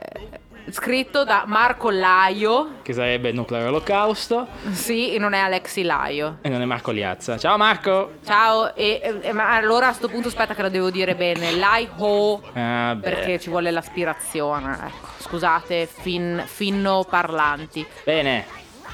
Scritto 0.69 1.23
da 1.23 1.43
Marco 1.47 1.89
Laio, 1.89 2.79
Che 2.81 2.91
sarebbe 2.91 3.31
Nuclear 3.31 3.67
Holocausto. 3.67 4.47
sì, 4.71 5.13
e 5.13 5.17
non 5.19 5.33
è 5.33 5.39
Alexi 5.39 5.83
Laio. 5.83 6.39
E 6.41 6.49
non 6.49 6.61
è 6.61 6.65
Marco 6.65 6.91
Liazza. 6.91 7.37
Ciao 7.37 7.55
Marco! 7.57 8.15
Ciao, 8.25 8.75
e, 8.75 9.19
e- 9.21 9.31
ma 9.31 9.55
allora 9.55 9.87
a 9.87 9.93
sto 9.93 10.09
punto 10.09 10.27
aspetta 10.27 10.53
che 10.55 10.61
lo 10.61 10.69
devo 10.69 10.89
dire 10.91 11.15
bene. 11.15 11.51
Lai 11.55 11.87
Ho, 11.97 12.41
Ah, 12.53 12.97
perché 12.99 13.39
ci 13.39 13.49
vuole 13.49 13.71
l'aspirazione. 13.71 14.73
Ecco, 14.73 15.07
scusate, 15.19 15.87
fin, 15.91 16.43
finno 16.45 17.05
parlanti. 17.09 17.85
Bene. 18.03 18.45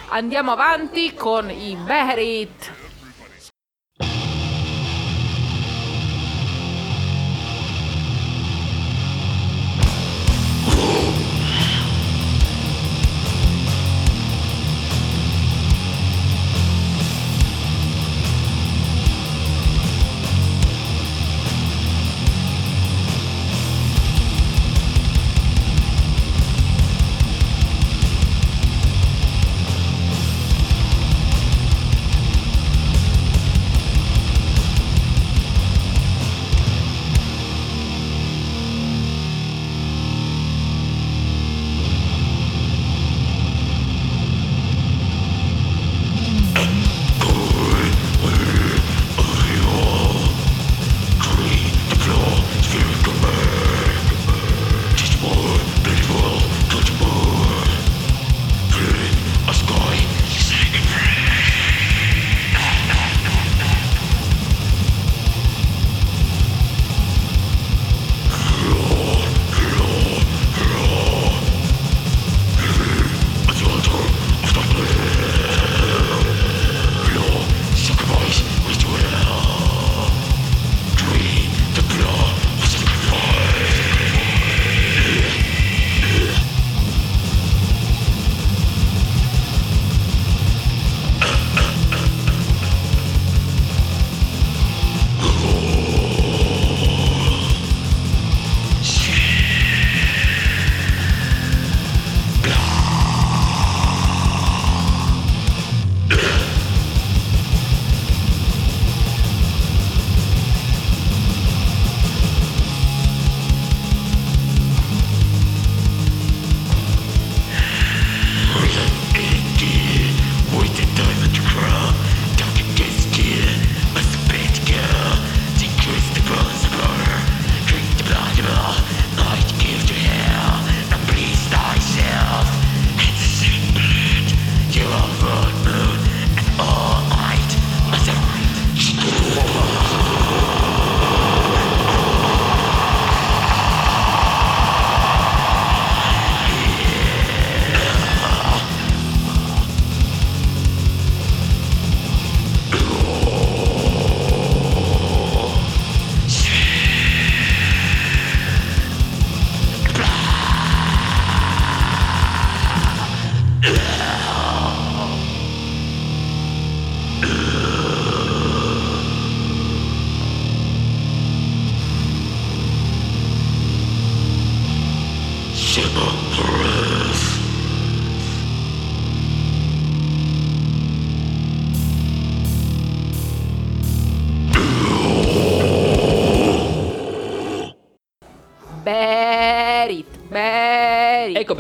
Andiamo 0.09 0.51
avanti 0.51 1.13
con 1.15 1.49
i. 1.49 1.75
Berit, 1.75 2.71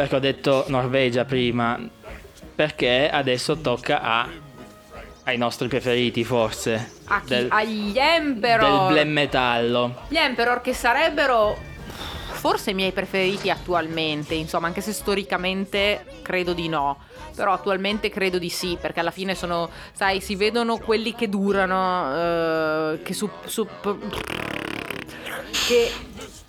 perché 0.03 0.15
ho 0.15 0.19
detto 0.19 0.65
Norvegia 0.67 1.23
prima, 1.23 1.79
perché 2.55 3.09
adesso 3.09 3.57
tocca 3.57 4.01
a, 4.01 4.27
ai 5.23 5.37
nostri 5.37 5.69
preferiti 5.69 6.25
forse, 6.25 6.91
chi? 7.07 7.27
del, 7.27 7.47
Agli 7.49 7.93
del 7.93 8.01
Emperor. 8.03 8.91
blem 8.91 9.09
metallo. 9.09 10.01
Gli 10.09 10.17
Emperor 10.17 10.59
che 10.59 10.73
sarebbero 10.73 11.57
forse 12.31 12.71
i 12.71 12.73
miei 12.73 12.91
preferiti 12.91 13.49
attualmente, 13.49 14.33
insomma, 14.33 14.67
anche 14.67 14.81
se 14.81 14.91
storicamente 14.91 16.05
credo 16.21 16.51
di 16.53 16.67
no. 16.67 16.97
Però 17.33 17.53
attualmente 17.53 18.09
credo 18.09 18.37
di 18.37 18.49
sì, 18.49 18.77
perché 18.79 18.99
alla 18.99 19.09
fine 19.09 19.33
sono, 19.35 19.69
sai, 19.93 20.19
si 20.19 20.35
vedono 20.35 20.77
quelli 20.77 21.15
che 21.15 21.29
durano, 21.29 22.91
eh, 22.93 23.01
che 23.01 23.13
su, 23.13 23.29
su- 23.45 23.65
che 25.67 25.91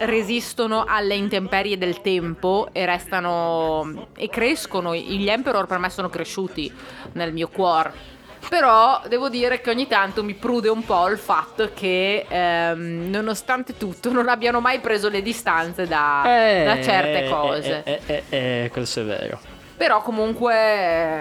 resistono 0.06 0.84
alle 0.86 1.14
intemperie 1.14 1.78
del 1.78 2.00
tempo 2.00 2.68
e 2.72 2.84
restano 2.86 4.08
e 4.16 4.28
crescono. 4.28 4.94
Gli 4.94 5.28
Emperor 5.28 5.66
per 5.66 5.78
me 5.78 5.90
sono 5.90 6.08
cresciuti 6.08 6.72
nel 7.12 7.32
mio 7.32 7.48
cuore. 7.48 8.12
Però 8.46 9.00
devo 9.08 9.30
dire 9.30 9.62
che 9.62 9.70
ogni 9.70 9.86
tanto 9.86 10.22
mi 10.22 10.34
prude 10.34 10.68
un 10.68 10.84
po' 10.84 11.08
il 11.08 11.16
fatto 11.16 11.70
che 11.74 12.26
ehm, 12.28 13.08
nonostante 13.08 13.76
tutto 13.78 14.12
non 14.12 14.28
abbiano 14.28 14.60
mai 14.60 14.80
preso 14.80 15.08
le 15.08 15.22
distanze 15.22 15.86
da, 15.86 16.20
da 16.22 16.82
certe 16.82 17.24
Eh, 17.24 17.28
cose. 17.30 17.82
Eh, 17.84 18.00
eh, 18.06 18.22
eh, 18.28 18.64
eh, 18.64 18.70
questo 18.70 19.00
è 19.00 19.04
vero. 19.04 19.40
Però 19.76 20.02
comunque, 20.02 20.54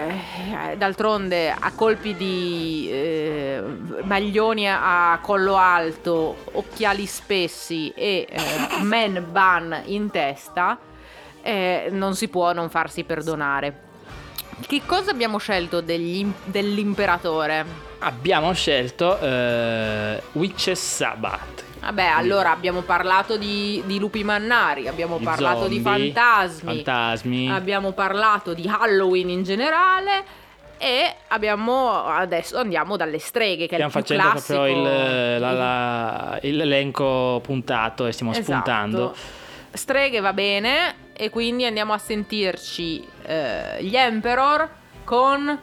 eh, 0.06 0.76
d'altronde, 0.76 1.50
a 1.50 1.72
colpi 1.74 2.14
di 2.14 2.88
eh, 2.88 3.62
maglioni 4.04 4.68
a 4.68 5.18
collo 5.20 5.56
alto, 5.56 6.36
occhiali 6.52 7.04
spessi 7.04 7.92
e 7.96 8.26
eh, 8.30 8.82
man 8.82 9.26
bun 9.28 9.82
in 9.86 10.08
testa, 10.10 10.78
eh, 11.42 11.88
non 11.90 12.14
si 12.14 12.28
può 12.28 12.52
non 12.52 12.70
farsi 12.70 13.02
perdonare. 13.02 13.80
Che 14.64 14.82
cosa 14.86 15.10
abbiamo 15.10 15.38
scelto 15.38 15.80
degli- 15.80 16.30
dell'imperatore? 16.44 17.66
Abbiamo 17.98 18.52
scelto 18.52 19.18
eh, 19.18 20.22
Witches 20.32 20.80
Sabbath. 20.80 21.63
Vabbè, 21.84 22.04
allora 22.04 22.50
abbiamo 22.50 22.80
parlato 22.80 23.36
di, 23.36 23.82
di 23.84 23.98
lupi 23.98 24.24
mannari, 24.24 24.88
abbiamo 24.88 25.18
Di 25.18 25.24
parlato 25.24 25.68
di 25.68 25.82
zombie, 25.82 26.12
fantasmi, 26.12 26.74
fantasmi. 26.76 27.50
abbiamo 27.50 27.92
parlato 27.92 28.54
di 28.54 28.66
Halloween 28.66 29.28
in 29.28 29.42
generale 29.42 30.24
e 30.78 31.14
abbiamo 31.28 32.04
adesso 32.04 32.58
andiamo 32.58 32.96
dalle 32.96 33.18
streghe 33.18 33.66
che 33.66 33.74
Stiamo 33.76 33.84
è 33.92 33.96
il 33.98 34.04
più 34.04 34.14
facendo 34.16 34.30
classico. 34.30 34.58
proprio 34.60 34.76
il, 35.34 35.40
la- 35.40 35.52
la- 35.52 36.38
l'elenco 36.40 37.40
puntato 37.42 38.06
e 38.06 38.12
stiamo 38.12 38.32
Esatto. 38.32 38.44
spuntando. 38.50 39.14
Streghe 39.72 40.20
va 40.20 40.32
bene 40.32 40.94
e 41.12 41.30
quindi 41.30 41.64
andiamo 41.66 41.92
a 41.92 41.98
sentirci 41.98 43.06
eh, 43.26 43.76
gli 43.82 43.94
Emperor 43.96 44.68
con 45.04 45.58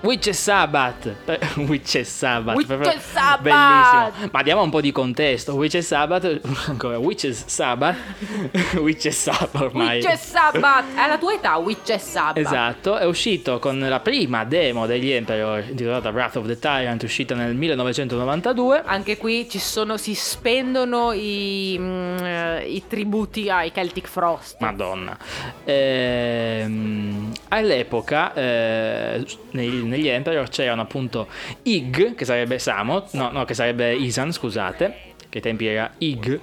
Witches 0.00 0.38
Sabbath. 0.38 1.06
Eh, 1.26 1.38
Witches 1.66 2.08
Sabbath. 2.08 2.56
Witches 2.56 2.76
proprio 2.76 3.00
Sabbath. 3.00 3.42
Bellissimo. 3.42 4.28
Ma 4.32 4.42
diamo 4.42 4.62
un 4.62 4.70
po' 4.70 4.80
di 4.80 4.92
contesto. 4.92 5.54
Witches 5.54 5.86
Sabbath. 5.86 6.40
Ancora. 6.68 6.98
Witches 6.98 7.44
Sabbath. 7.46 7.96
Witches 8.78 9.20
Sabbath 9.20 9.54
ormai. 9.60 9.98
Witches 9.98 10.30
Sabbath. 10.30 10.94
È 10.94 11.08
la 11.08 11.18
tua 11.18 11.34
età, 11.34 11.56
Witches 11.56 12.02
Sabbath. 12.02 12.38
Esatto, 12.38 12.96
è 12.96 13.04
uscito 13.04 13.58
con 13.58 13.78
la 13.78 14.00
prima 14.00 14.44
demo 14.44 14.86
degli 14.86 15.10
Emperor 15.10 15.64
intitolata 15.68 16.10
Wrath 16.10 16.36
of 16.36 16.46
the 16.46 16.58
Tyrant, 16.58 17.02
uscita 17.02 17.34
nel 17.34 17.54
1992. 17.54 18.82
Anche 18.84 19.16
qui 19.16 19.48
ci 19.48 19.58
sono, 19.58 19.96
si 19.96 20.14
spendono 20.14 21.12
i, 21.12 21.76
mm, 21.78 22.16
eh, 22.18 22.64
i 22.66 22.84
tributi 22.86 23.50
ai 23.50 23.72
Celtic 23.74 24.06
Frost. 24.06 24.56
Madonna. 24.60 25.16
Ehm, 25.64 27.32
all'epoca 27.48 28.32
eh, 28.34 29.26
nei- 29.50 29.82
negli 29.88 30.08
Emperor 30.08 30.48
c'erano 30.48 30.82
appunto 30.82 31.26
Ig, 31.62 32.14
che 32.14 32.24
sarebbe 32.24 32.58
Samot, 32.58 33.12
no, 33.12 33.30
no, 33.30 33.44
che 33.44 33.54
sarebbe 33.54 33.94
Isan, 33.94 34.32
scusate, 34.32 34.94
che 35.28 35.38
ai 35.38 35.42
tempi 35.42 35.66
era 35.66 35.90
Ig, 35.98 36.40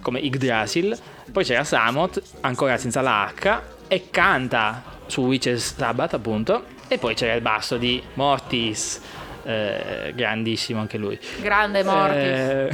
come 0.00 0.20
Yggdrasil. 0.20 0.96
Poi 1.32 1.44
c'era 1.44 1.64
Samot, 1.64 2.22
ancora 2.40 2.76
senza 2.76 3.00
la 3.00 3.32
H, 3.34 3.60
e 3.88 4.10
canta 4.10 4.82
su 5.06 5.22
Witches 5.22 5.74
Sabbath 5.76 6.14
appunto. 6.14 6.64
E 6.88 6.98
poi 6.98 7.14
c'era 7.14 7.34
il 7.34 7.42
basso 7.42 7.76
di 7.76 8.02
Mortis, 8.14 9.00
eh, 9.44 10.12
grandissimo 10.14 10.80
anche 10.80 10.98
lui. 10.98 11.18
Grande 11.40 11.82
Mortis. 11.82 12.16
Eh, 12.20 12.70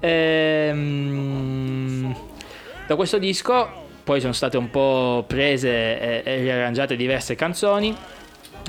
ehm, 0.68 2.16
da 2.86 2.94
questo 2.96 3.18
disco 3.18 3.84
poi 4.06 4.20
sono 4.20 4.32
state 4.32 4.56
un 4.56 4.70
po' 4.70 5.24
prese 5.26 5.68
e, 5.68 6.22
e 6.24 6.36
riarrangiate 6.36 6.94
diverse 6.94 7.34
canzoni. 7.34 7.92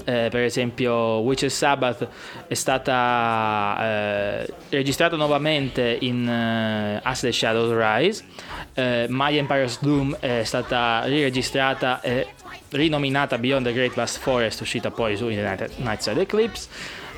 Eh, 0.05 0.27
per 0.29 0.41
esempio, 0.41 0.93
Witches 1.19 1.55
Sabbath 1.55 2.07
è 2.47 2.53
stata 2.53 3.77
eh, 3.79 4.53
registrata 4.69 5.15
nuovamente 5.15 5.97
in 6.01 6.27
eh, 6.27 6.99
As 7.03 7.21
the 7.21 7.31
Shadows 7.31 7.71
Rise. 7.71 8.23
Eh, 8.73 9.05
My 9.09 9.37
Empire's 9.37 9.81
Doom 9.81 10.15
è 10.19 10.43
stata 10.43 11.03
riregistrata 11.05 12.01
e 12.01 12.27
rinominata 12.69 13.37
Beyond 13.37 13.65
the 13.65 13.73
Great 13.73 13.95
Vast 13.95 14.19
Forest, 14.19 14.61
uscita 14.61 14.91
poi 14.91 15.17
su 15.17 15.25
United 15.25 15.71
Nightside 15.77 16.21
Eclipse. 16.21 16.67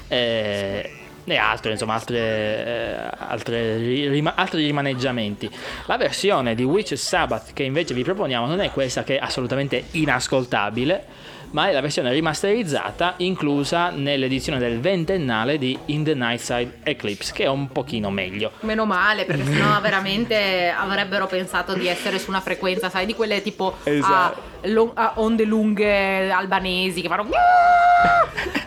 Eh, 0.08 1.00
e 1.26 1.38
altre, 1.38 1.72
insomma, 1.72 1.94
altre, 1.94 2.18
eh, 2.18 3.10
altre 3.18 3.78
ri- 3.78 4.08
rima- 4.08 4.34
altri 4.36 4.66
rimaneggiamenti. 4.66 5.50
La 5.86 5.98
versione 5.98 6.56
di 6.56 6.64
Witches 6.64 7.06
Sabbath 7.06 7.54
che 7.54 7.64
invece 7.64 7.94
vi 7.94 8.04
proponiamo 8.04 8.48
non 8.48 8.60
è 8.62 8.72
questa 8.72 9.04
che 9.04 9.18
è 9.18 9.24
assolutamente 9.24 9.86
inascoltabile, 9.92 11.06
ma 11.52 11.70
è 11.70 11.72
la 11.74 11.82
versione 11.82 12.12
rimasterizzata 12.12 13.16
inclusa 13.18 13.90
nell'edizione 13.90 14.60
del 14.60 14.80
ventennale 14.80 15.58
di 15.58 15.78
In 15.88 16.04
the 16.04 16.14
Nightside 16.14 16.80
Eclipse, 16.84 17.34
che 17.34 17.44
è 17.46 17.48
un 17.48 17.70
pochino 17.72 18.10
meglio. 18.12 18.52
Meno 18.62 18.86
male, 18.86 19.26
perché 19.26 19.44
sennò 19.46 19.80
veramente 19.82 20.70
avrebbero 20.70 21.26
pensato 21.28 21.74
di 21.74 21.88
essere 21.88 22.20
su 22.20 22.30
una 22.30 22.42
frequenza, 22.42 22.90
sai, 22.90 23.06
di 23.06 23.14
quelle 23.16 23.42
tipo 23.42 23.76
a, 23.84 23.90
Esatto. 23.90 24.42
lo- 24.64 24.92
a 24.94 25.14
onde 25.16 25.44
lunghe 25.46 26.30
albanesi 26.32 27.02
che 27.02 27.08
fanno. 27.08 27.28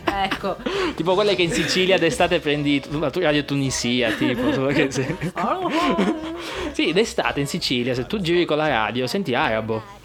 ecco. 0.04 0.56
Tipo 0.94 1.14
quelle 1.14 1.34
che 1.34 1.42
in 1.42 1.52
Sicilia 1.52 1.98
d'estate 1.98 2.40
prendi 2.40 2.82
la 2.98 3.10
tua 3.10 3.22
radio 3.22 3.44
Tunisia, 3.44 4.10
tipo. 4.10 4.52
solo 4.52 4.66
che 4.68 4.90
se- 4.90 5.16
sì, 6.72 6.92
d'estate 6.92 7.40
in 7.40 7.46
Sicilia, 7.46 7.94
se 7.94 8.06
tu 8.06 8.18
giri 8.20 8.44
con 8.44 8.56
la 8.56 8.68
radio, 8.68 9.06
senti 9.06 9.34
arabo. 9.34 10.00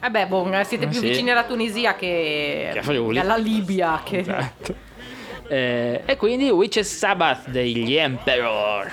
Vabbè, 0.00 0.26
boh, 0.26 0.48
siete 0.64 0.86
più 0.86 1.00
Sì. 1.00 1.08
vicini 1.08 1.30
alla 1.30 1.44
Tunisia 1.44 1.94
che, 1.94 2.70
Che 2.72 3.18
alla 3.18 3.36
Libia. 3.36 4.00
Che... 4.04 4.18
Esatto. 4.18 4.74
Eh, 5.48 6.02
e 6.04 6.16
quindi 6.16 6.50
Witches 6.50 6.96
Sabbath 6.96 7.48
degli 7.48 7.94
Emperor. 7.94 8.92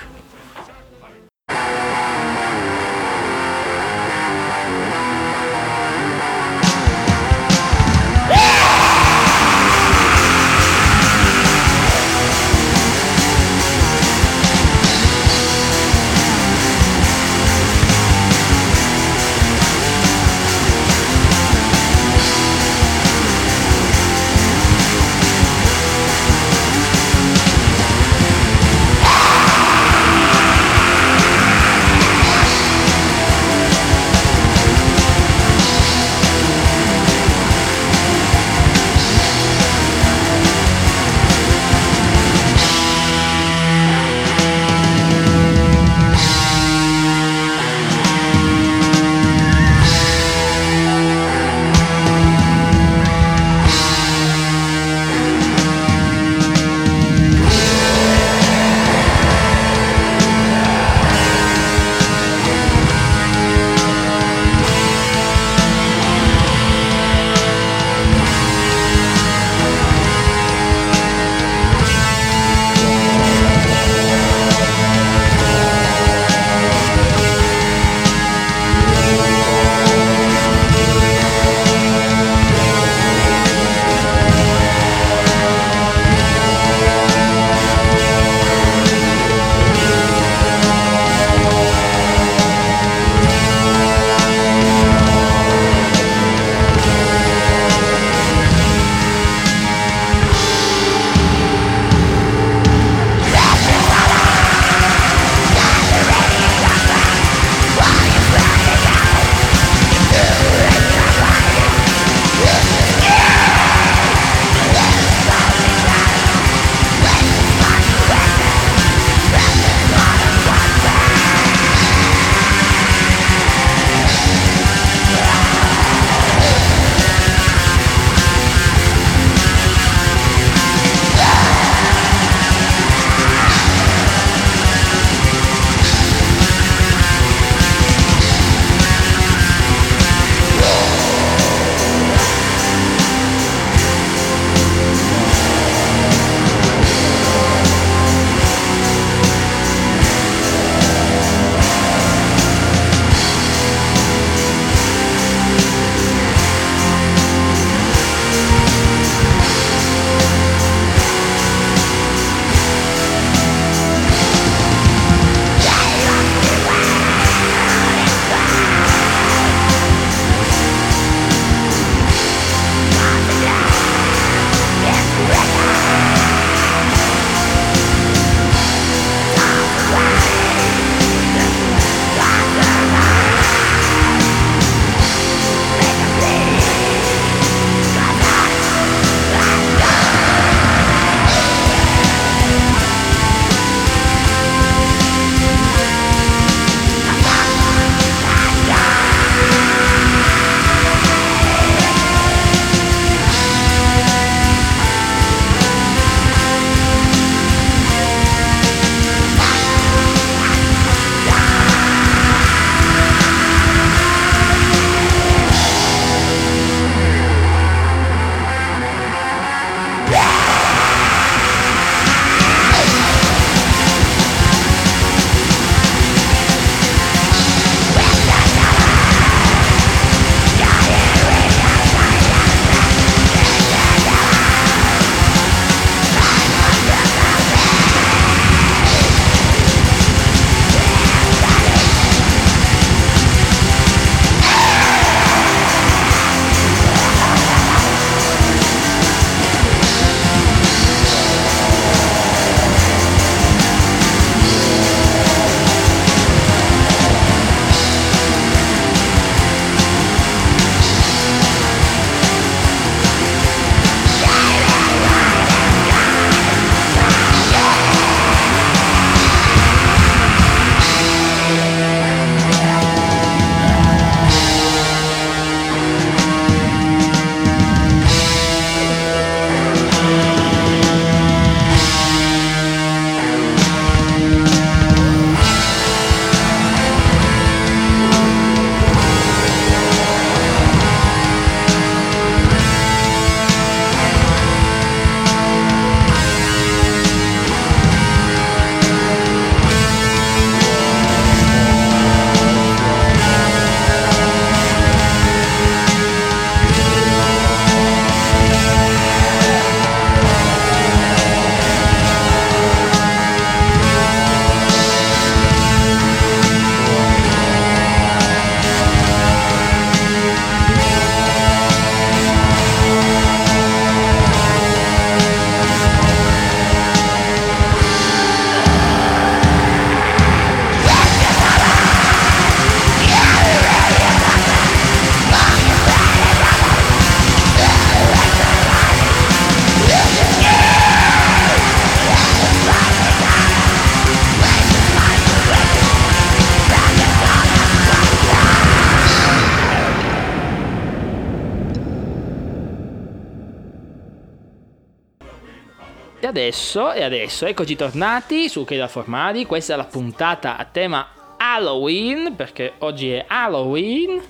Adesso, 357.25 357.47
eccoci 357.47 357.75
tornati 357.75 358.47
su 358.49 358.65
Che 358.65 358.77
da 358.77 358.87
Formati. 358.87 359.47
Questa 359.47 359.73
è 359.73 359.75
la 359.75 359.85
puntata 359.85 360.57
a 360.57 360.65
tema 360.65 361.07
Halloween, 361.37 362.35
perché 362.35 362.73
oggi 362.79 363.09
è 363.09 363.25
Halloween. 363.27 364.21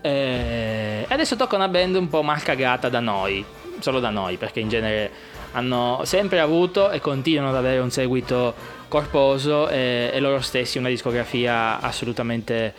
Eh, 0.00 1.04
E 1.06 1.12
adesso 1.12 1.36
tocca 1.36 1.56
una 1.56 1.68
band 1.68 1.96
un 1.96 2.08
po' 2.08 2.22
malcagata 2.22 2.88
da 2.88 3.00
noi, 3.00 3.44
solo 3.80 4.00
da 4.00 4.08
noi, 4.08 4.38
perché 4.38 4.60
in 4.60 4.70
genere 4.70 5.10
hanno 5.52 6.00
sempre 6.04 6.40
avuto 6.40 6.90
e 6.90 7.00
continuano 7.00 7.50
ad 7.50 7.56
avere 7.56 7.80
un 7.80 7.90
seguito 7.90 8.54
corposo 8.88 9.68
e, 9.68 10.08
e 10.10 10.18
loro 10.18 10.40
stessi 10.40 10.78
una 10.78 10.88
discografia 10.88 11.78
assolutamente 11.78 12.72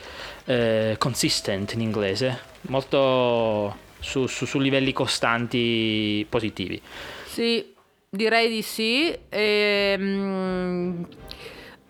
eh, 0.46 0.96
consistent 0.98 1.74
in 1.74 1.82
inglese, 1.82 2.40
molto 2.62 3.78
su, 4.00 4.26
su- 4.26 4.46
su 4.46 4.58
livelli 4.58 4.92
costanti 4.92 6.26
positivi. 6.28 6.82
Sì, 7.26 7.71
direi 8.14 8.50
di 8.50 8.62
sì. 8.62 9.18
Ehm, 9.30 11.08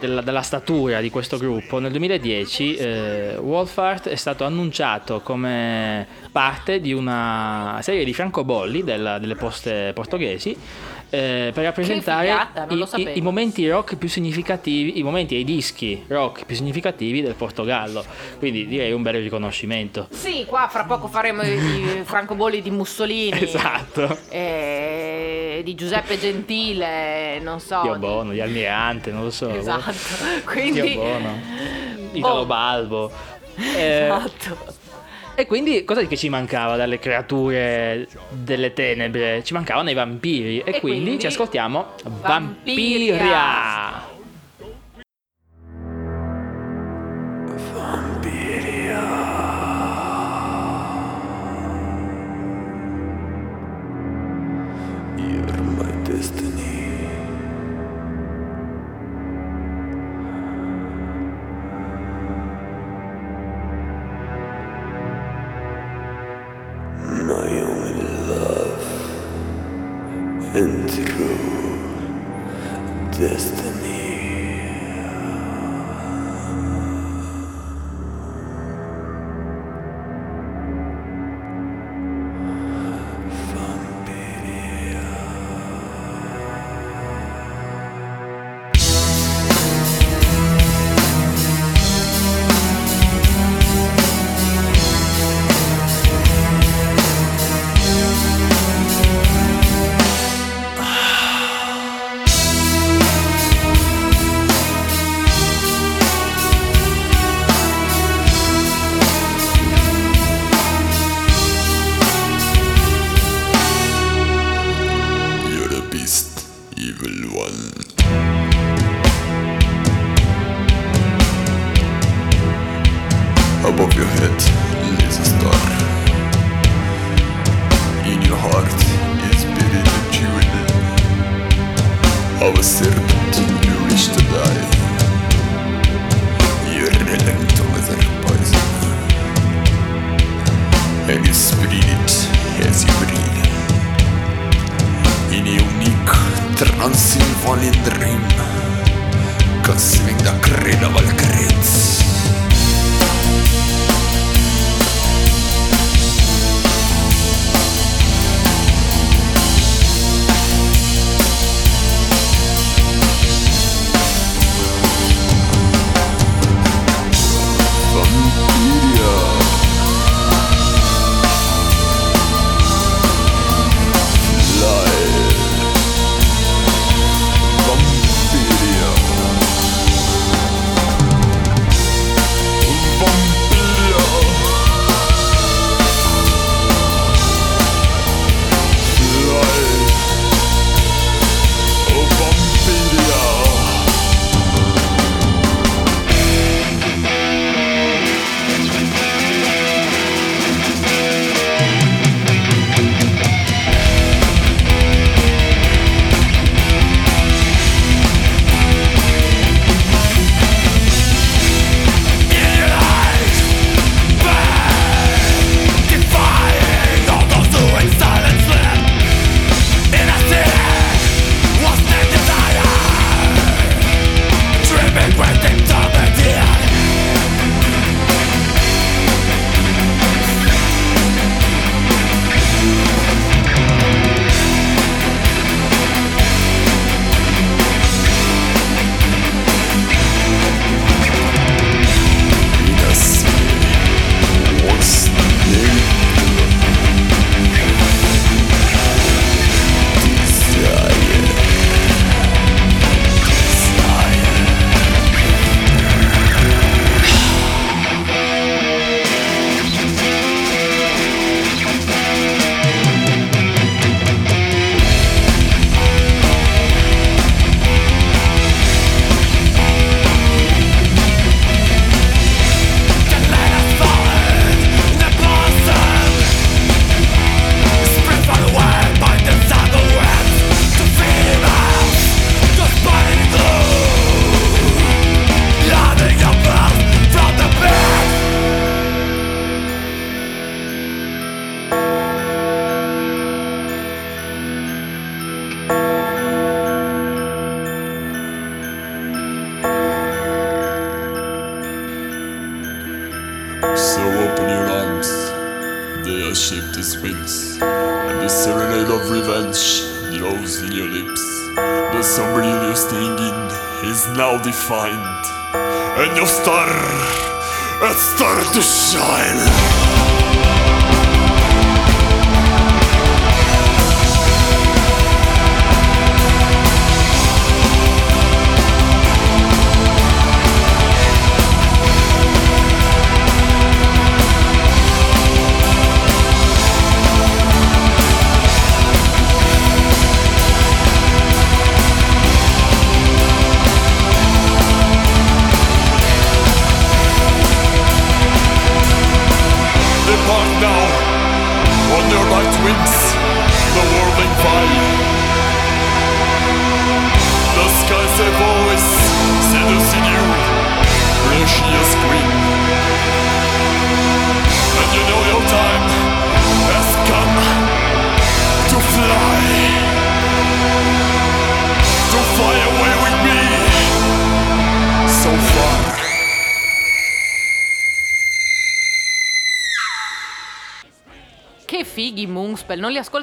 della, 0.00 0.20
della 0.20 0.42
statura 0.42 1.00
di 1.00 1.10
questo 1.10 1.36
gruppo, 1.38 1.78
nel 1.78 1.92
2010 1.92 2.74
eh, 2.74 3.36
Wolfart 3.38 4.08
è 4.08 4.16
stato 4.16 4.44
annunciato 4.44 5.20
come 5.20 6.06
parte 6.32 6.80
di 6.80 6.92
una 6.92 7.78
serie 7.80 8.04
di 8.04 8.12
francobolli 8.12 8.82
della- 8.82 9.18
delle 9.18 9.36
poste 9.36 9.92
portoghesi 9.94 10.56
eh, 11.10 11.50
per 11.52 11.64
rappresentare 11.64 12.28
i, 12.68 12.84
i- 12.96 13.10
i 13.18 13.20
momenti 13.20 13.68
rock 13.68 13.96
più 13.96 14.08
significativi, 14.08 14.98
i 14.98 15.02
momenti 15.02 15.34
e 15.34 15.40
i 15.40 15.44
dischi 15.44 16.04
rock 16.06 16.44
più 16.46 16.54
significativi 16.56 17.20
del 17.20 17.34
Portogallo. 17.34 18.04
Quindi 18.38 18.66
direi 18.66 18.92
un 18.92 19.02
bel 19.02 19.20
riconoscimento. 19.20 20.06
Sì, 20.10 20.44
qua 20.46 20.68
fra 20.70 20.84
poco 20.84 21.08
faremo 21.08 21.42
i, 21.42 22.02
francobolli 22.04 22.62
di 22.62 22.70
Mussolini. 22.70 23.42
Esatto. 23.42 24.16
eh, 24.30 25.60
di 25.64 25.74
Giuseppe 25.74 26.18
Gentile, 26.18 27.38
non 27.40 27.60
so. 27.60 27.80
Dio 27.82 27.92
di- 27.94 27.98
Bono, 27.98 28.32
di 28.32 28.40
Almirante, 28.40 29.10
non 29.10 29.24
lo 29.24 29.30
so. 29.30 29.48
Esatto. 29.50 29.90
Dio 29.92 30.42
Quindi. 30.46 30.94
Bono. 30.94 31.38
Italo 32.12 32.40
Oh. 32.40 32.46
Balbo. 32.46 33.10
Eh, 33.56 34.04
Esatto. 34.06 34.78
E 35.40 35.46
quindi 35.46 35.86
cosa 35.86 36.02
che 36.02 36.18
ci 36.18 36.28
mancava 36.28 36.76
dalle 36.76 36.98
creature 36.98 38.06
delle 38.28 38.74
tenebre? 38.74 39.42
Ci 39.42 39.54
mancavano 39.54 39.88
i 39.88 39.94
vampiri. 39.94 40.58
E, 40.58 40.64
E 40.76 40.80
quindi, 40.80 41.00
quindi 41.00 41.18
ci 41.18 41.26
ascoltiamo 41.28 41.94
Vampiria. 42.20 43.16
Vampiria. 43.16 44.08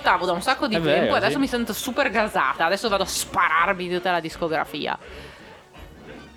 Ascoltavo 0.08 0.26
da 0.26 0.32
un 0.32 0.42
sacco 0.42 0.68
di 0.68 0.76
È 0.76 0.82
tempo 0.82 0.90
vero, 0.90 1.14
e 1.14 1.18
adesso 1.18 1.34
sì. 1.34 1.40
mi 1.40 1.48
sento 1.48 1.74
super 1.74 2.10
gasata. 2.10 2.64
Adesso 2.66 2.88
vado 2.88 3.04
a 3.04 3.08
spararmi 3.08 3.90
tutta 3.90 4.12
la 4.12 4.22
discografia. 4.22 4.98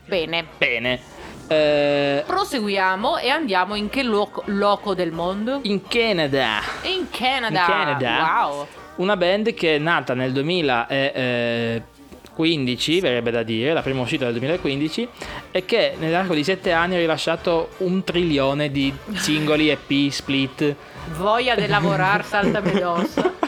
Bene, 0.06 0.44
Bene. 0.58 1.00
Eh, 1.46 2.24
proseguiamo 2.26 3.18
e 3.18 3.28
andiamo 3.28 3.76
in 3.76 3.88
che 3.88 4.02
loco, 4.02 4.42
loco 4.46 4.94
del 4.94 5.12
mondo? 5.12 5.60
in 5.62 5.86
Canada. 5.86 6.60
In 6.82 7.06
Canada. 7.10 7.60
In 7.60 7.66
Canada. 7.66 8.46
Wow. 8.46 8.66
Una 8.96 9.16
band 9.16 9.54
che 9.54 9.76
è 9.76 9.78
nata 9.78 10.14
nel 10.14 10.32
2015, 10.32 13.00
verrebbe 13.00 13.30
da 13.30 13.42
dire, 13.42 13.72
la 13.72 13.80
prima 13.82 14.02
uscita 14.02 14.24
del 14.24 14.34
2015, 14.34 15.08
e 15.50 15.64
che 15.64 15.94
nell'arco 15.98 16.34
di 16.34 16.44
sette 16.44 16.72
anni 16.72 16.96
ha 16.96 16.98
rilasciato 16.98 17.70
un 17.78 18.04
trilione 18.04 18.70
di 18.70 18.94
singoli 19.14 19.70
EP 19.70 20.10
split. 20.10 20.74
Voglia 21.16 21.54
di 21.54 21.66
lavorare, 21.66 22.22
saltami 22.24 22.70
addosso. 22.76 23.38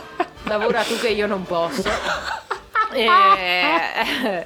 Lavora 0.58 0.82
tu 0.82 0.98
che 0.98 1.08
io 1.08 1.26
non 1.26 1.44
posso. 1.44 1.82
E, 2.94 3.06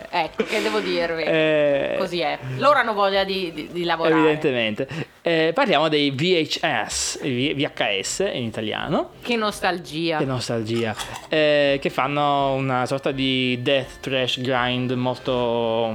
ecco, 0.09 0.45
che 0.45 0.63
devo 0.63 0.79
dirvi? 0.79 1.25
Eh, 1.25 1.97
Così 1.99 2.21
è. 2.21 2.39
Loro 2.59 2.79
hanno 2.79 2.93
voglia 2.95 3.25
di, 3.25 3.53
di- 3.53 3.69
di 3.73 3.83
lavorare. 3.83 4.15
Evidentemente. 4.21 4.87
Eh, 5.21 5.51
parliamo 5.53 5.89
dei 5.89 6.13
VHS, 6.13 7.23
VHS 7.23 8.31
in 8.33 8.45
italiano. 8.45 9.11
Che 9.21 9.35
nostalgia. 9.35 10.19
Che 10.19 10.25
nostalgia. 10.25 10.95
Eh, 11.29 11.79
che 11.83 11.91
fanno 11.91 12.53
una 12.53 12.87
sorta 12.87 13.11
di 13.11 13.59
death 13.63 13.99
trash 13.99 14.41
grind 14.41 14.93
molto, 14.93 15.91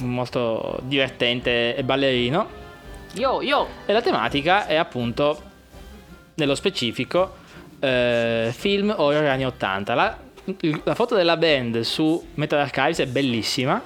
molto 0.00 0.78
divertente 0.82 1.74
e 1.74 1.82
ballerino. 1.82 2.48
Io, 3.14 3.40
io. 3.40 3.66
E 3.86 3.94
la 3.94 4.02
tematica 4.02 4.66
è 4.66 4.74
appunto, 4.76 5.40
nello 6.34 6.54
specifico, 6.54 7.36
eh, 7.82 8.52
film 8.56 8.94
horror 8.96 9.24
anni 9.24 9.44
80. 9.44 9.94
La, 9.94 10.16
la 10.84 10.94
foto 10.94 11.16
della 11.16 11.36
band 11.36 11.80
su 11.80 12.24
Metal 12.34 12.60
Archives 12.60 13.00
è 13.00 13.06
bellissima. 13.06 13.80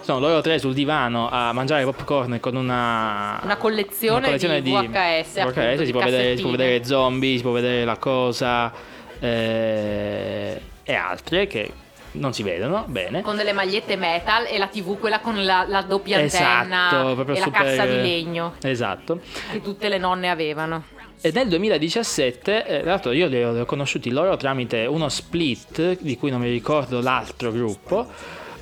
Sono 0.00 0.20
loro 0.20 0.40
tre 0.40 0.60
sul 0.60 0.72
divano 0.72 1.28
a 1.28 1.52
mangiare 1.52 1.82
popcorn 1.82 2.38
con 2.38 2.54
una, 2.54 3.40
Una 3.42 3.56
collezione 3.56 4.36
di 4.36 4.70
VHS, 4.70 5.36
appunto, 5.38 5.60
VHS, 5.60 5.78
di 5.78 5.86
si, 5.86 5.90
può 5.90 6.00
vedere, 6.02 6.36
si 6.36 6.42
può 6.42 6.50
vedere 6.52 6.84
zombie, 6.84 7.36
si 7.36 7.42
può 7.42 7.50
vedere 7.50 7.84
la 7.84 7.96
cosa 7.96 8.72
eh, 9.18 10.60
e 10.84 10.94
altre 10.94 11.48
che 11.48 11.72
non 12.12 12.32
si 12.32 12.44
vedono 12.44 12.84
bene. 12.86 13.22
Con 13.22 13.34
delle 13.34 13.52
magliette 13.52 13.96
metal 13.96 14.46
e 14.46 14.58
la 14.58 14.68
TV, 14.68 14.96
quella 14.98 15.18
con 15.18 15.44
la, 15.44 15.64
la 15.66 15.82
doppia 15.82 16.18
antenna 16.20 16.86
Esatto, 16.86 17.14
proprio 17.14 17.34
e 17.34 17.40
super- 17.40 17.62
la 17.62 17.68
cassa 17.68 17.86
di 17.86 17.96
legno 17.96 18.54
Esatto. 18.62 19.20
che 19.50 19.60
tutte 19.60 19.88
le 19.88 19.98
nonne 19.98 20.30
avevano. 20.30 20.84
E 21.20 21.30
nel 21.32 21.48
2017, 21.48 22.66
eh, 22.66 22.80
tra 22.80 22.90
l'altro 22.90 23.12
io 23.12 23.26
li 23.26 23.42
ho, 23.42 23.52
li 23.52 23.60
ho 23.60 23.64
conosciuti 23.64 24.10
loro 24.10 24.36
tramite 24.36 24.84
uno 24.86 25.08
split 25.08 25.98
di 26.00 26.16
cui 26.18 26.30
non 26.30 26.40
mi 26.40 26.50
ricordo 26.50 27.00
l'altro 27.00 27.50
gruppo, 27.50 28.06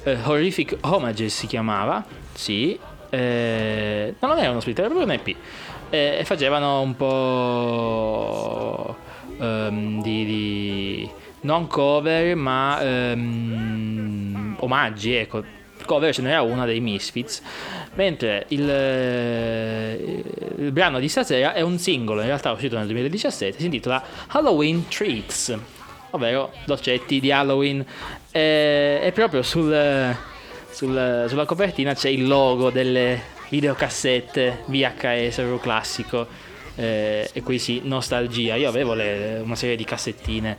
eh, 0.04 0.16
Horrific 0.22 0.78
Homages 0.82 1.36
si 1.36 1.46
chiamava, 1.46 2.04
sì, 2.32 2.78
eh, 3.10 4.14
no, 4.18 4.28
non 4.28 4.38
era 4.38 4.50
uno 4.50 4.60
split, 4.60 4.78
era 4.78 4.88
proprio 4.88 5.06
un 5.06 5.12
EP, 5.14 5.36
eh, 5.90 6.16
e 6.20 6.24
facevano 6.24 6.80
un 6.80 6.96
po' 6.96 8.96
ehm, 9.38 10.02
di, 10.02 10.24
di- 10.24 11.10
non 11.42 11.66
cover 11.66 12.34
ma 12.36 12.80
ehm, 12.80 14.56
omaggi, 14.60 15.14
ecco. 15.14 15.44
Cover 15.84 16.14
ce 16.14 16.22
n'era 16.22 16.40
una 16.40 16.64
dei 16.64 16.80
Misfits, 16.80 17.42
mentre 17.94 18.44
il, 18.48 18.68
eh, 18.68 20.22
il 20.58 20.72
brano 20.72 20.98
di 20.98 21.08
stasera 21.08 21.54
è 21.54 21.60
un 21.60 21.78
singolo, 21.78 22.20
in 22.20 22.26
realtà 22.26 22.52
uscito 22.52 22.76
nel 22.76 22.86
2017, 22.86 23.58
si 23.58 23.64
intitola 23.66 24.02
Halloween 24.28 24.86
Treats, 24.88 25.56
ovvero 26.10 26.52
dolcetti 26.64 27.20
di 27.20 27.30
Halloween. 27.32 27.84
E, 28.30 29.10
proprio 29.14 29.42
sul, 29.42 30.14
sul- 30.70 31.26
sulla 31.28 31.44
copertina 31.44 31.94
c'è 31.94 32.08
il 32.08 32.26
logo 32.26 32.70
delle 32.70 33.20
videocassette 33.48 34.62
VHS 34.66 35.38
Euro 35.38 35.58
classico. 35.58 36.26
eh, 36.76 37.30
e 37.32 37.42
qui 37.42 37.60
sì, 37.60 37.82
nostalgia. 37.84 38.56
Io 38.56 38.68
avevo 38.68 38.94
le- 38.94 39.40
una 39.44 39.54
serie 39.54 39.76
di 39.76 39.84
cassettine. 39.84 40.56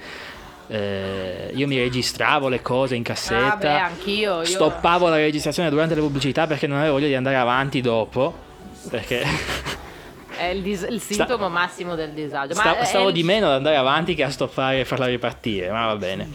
Eh, 0.68 1.52
io 1.54 1.68
mi 1.68 1.78
registravo 1.78 2.48
le 2.48 2.62
cose 2.62 2.96
in 2.96 3.04
cassetta. 3.04 3.54
Ah, 3.54 3.56
beh, 3.58 3.80
anch'io. 3.80 4.40
Io... 4.40 4.46
Stoppavo 4.46 5.08
la 5.08 5.18
registrazione 5.18 5.70
durante 5.70 5.96
le 5.96 6.02
pubblicità 6.02 6.48
perché 6.48 6.68
non 6.68 6.78
avevo 6.80 6.94
voglia 6.94 7.08
di 7.08 7.16
andare 7.16 7.36
avanti 7.36 7.82
dopo. 7.82 8.34
Perché 8.90 9.24
È 10.38 10.46
il, 10.46 10.62
dis- 10.62 10.86
il 10.90 11.02
sintomo 11.02 11.50
massimo 11.50 11.96
del 11.96 12.12
disagio. 12.12 12.56
Ma 12.56 12.62
sta- 12.62 12.84
stavo 12.84 13.08
il- 13.08 13.14
di 13.14 13.24
meno 13.24 13.48
ad 13.48 13.54
andare 13.54 13.78
avanti 13.78 14.16
che 14.16 14.24
a 14.24 14.30
stoppare 14.30 14.82
e 14.82 14.86
farla 14.86 15.06
ripartire, 15.06 15.70
ma 15.72 15.86
va 15.88 15.96
bene. 15.96 16.30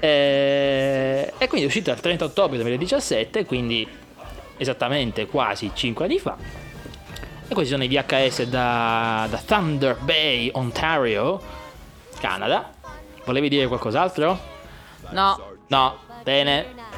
E, 0.00 1.32
e 1.38 1.46
quindi 1.48 1.62
è 1.62 1.68
uscito 1.68 1.90
il 1.90 2.00
30 2.00 2.24
ottobre 2.24 2.56
2017, 2.58 3.44
quindi 3.46 3.86
esattamente 4.56 5.26
quasi 5.26 5.70
5 5.72 6.04
anni 6.04 6.18
fa. 6.18 6.36
E 7.46 7.52
questi 7.54 7.72
sono 7.72 7.84
i 7.84 7.88
VHS 7.88 8.44
da, 8.44 9.26
da 9.30 9.38
Thunder 9.44 9.96
Bay, 10.00 10.50
Ontario, 10.52 11.40
Canada. 12.18 12.72
Volevi 13.24 13.48
dire 13.48 13.66
qualcos'altro? 13.66 14.38
No, 15.10 15.56
No, 15.68 15.98
bene. 16.22 16.93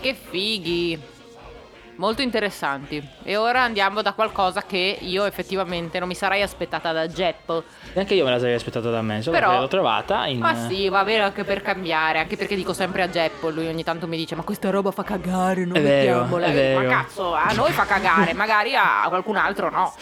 Che 0.00 0.14
fighi! 0.14 1.10
Molto 1.96 2.22
interessanti. 2.22 3.06
E 3.22 3.36
ora 3.36 3.60
andiamo 3.62 4.00
da 4.00 4.14
qualcosa 4.14 4.62
che 4.62 4.96
io 5.02 5.24
effettivamente 5.26 5.98
non 5.98 6.08
mi 6.08 6.14
sarei 6.14 6.40
aspettata 6.42 6.90
da 6.90 7.06
Jepp. 7.06 7.50
Neanche 7.92 8.14
io 8.14 8.24
me 8.24 8.30
la 8.30 8.38
sarei 8.38 8.54
aspettata 8.54 8.90
da 8.90 9.02
me, 9.02 9.20
solo 9.20 9.36
Però- 9.36 9.60
l'ho 9.60 9.68
trovata 9.68 10.26
in... 10.26 10.38
Ma 10.38 10.54
sì, 10.54 10.88
va 10.88 11.04
bene 11.04 11.22
anche 11.22 11.44
per 11.44 11.60
cambiare, 11.60 12.18
anche 12.18 12.36
perché 12.36 12.56
dico 12.56 12.72
sempre 12.72 13.02
a 13.02 13.08
Jepp, 13.08 13.42
lui 13.52 13.68
ogni 13.68 13.84
tanto 13.84 14.06
mi 14.08 14.16
dice 14.16 14.34
"Ma 14.34 14.42
questa 14.42 14.70
roba 14.70 14.90
fa 14.90 15.04
cagare, 15.04 15.66
non 15.66 15.76
È 15.76 15.82
vero, 15.82 16.20
mettiamola". 16.20 16.46
è 16.46 16.52
vero. 16.52 16.80
Ma 16.80 16.88
cazzo, 16.88 17.34
a 17.34 17.52
noi 17.52 17.72
fa 17.72 17.84
cagare, 17.84 18.32
magari 18.32 18.74
a 18.74 19.04
qualcun 19.08 19.36
altro 19.36 19.70
no. 19.70 19.94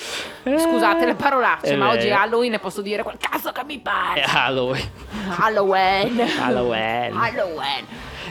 Scusate 0.44 1.04
le 1.04 1.14
parolacce, 1.16 1.72
È 1.72 1.76
ma 1.76 1.88
oggi 1.88 2.06
è 2.06 2.10
vero. 2.10 2.20
Halloween 2.20 2.52
e 2.54 2.58
posso 2.60 2.82
dire 2.82 3.02
quel 3.02 3.16
cazzo 3.18 3.50
che 3.50 3.64
mi 3.64 3.78
È 3.78 3.80
pare. 3.80 4.22
Halloween. 4.22 4.90
Halloween. 5.36 6.20
Halloween. 6.38 7.16
Halloween. 7.16 7.86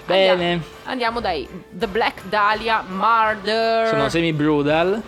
Bene. 0.06 0.32
Andiamo, 0.32 0.64
andiamo 0.86 1.20
dai 1.20 1.48
The 1.70 1.88
Black 1.88 2.24
Dahlia 2.26 2.84
Murder. 2.88 3.88
Sono 3.88 4.10
semi-brutal. 4.10 5.02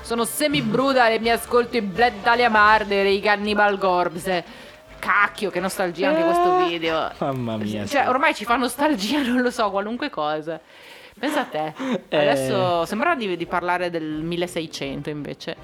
Sono 0.00 0.24
semi-bruda 0.24 1.08
e 1.08 1.18
mi 1.18 1.30
ascolto 1.30 1.76
i 1.76 1.82
Black 1.82 2.22
Dahlia 2.22 2.48
Murder 2.48 3.06
e 3.06 3.12
i 3.12 3.20
Cannibal 3.20 3.78
Corpse. 3.78 4.66
Cacchio, 4.98 5.50
che 5.50 5.60
nostalgia 5.60 6.08
anche 6.08 6.22
questo 6.22 6.66
video. 6.66 7.12
Mamma 7.18 7.56
mia. 7.56 7.86
Cioè, 7.86 8.08
ormai 8.08 8.34
ci 8.34 8.44
fa 8.44 8.56
nostalgia, 8.56 9.22
non 9.26 9.42
lo 9.42 9.50
so, 9.50 9.70
qualunque 9.70 10.10
cosa. 10.10 10.60
Pensa 11.18 11.40
a 11.40 11.44
te. 11.44 11.72
Eh. 12.08 12.16
Adesso 12.16 12.84
sembra 12.84 13.14
di, 13.14 13.36
di 13.36 13.46
parlare 13.46 13.90
del 13.90 14.04
1600 14.04 15.10
invece. 15.10 15.56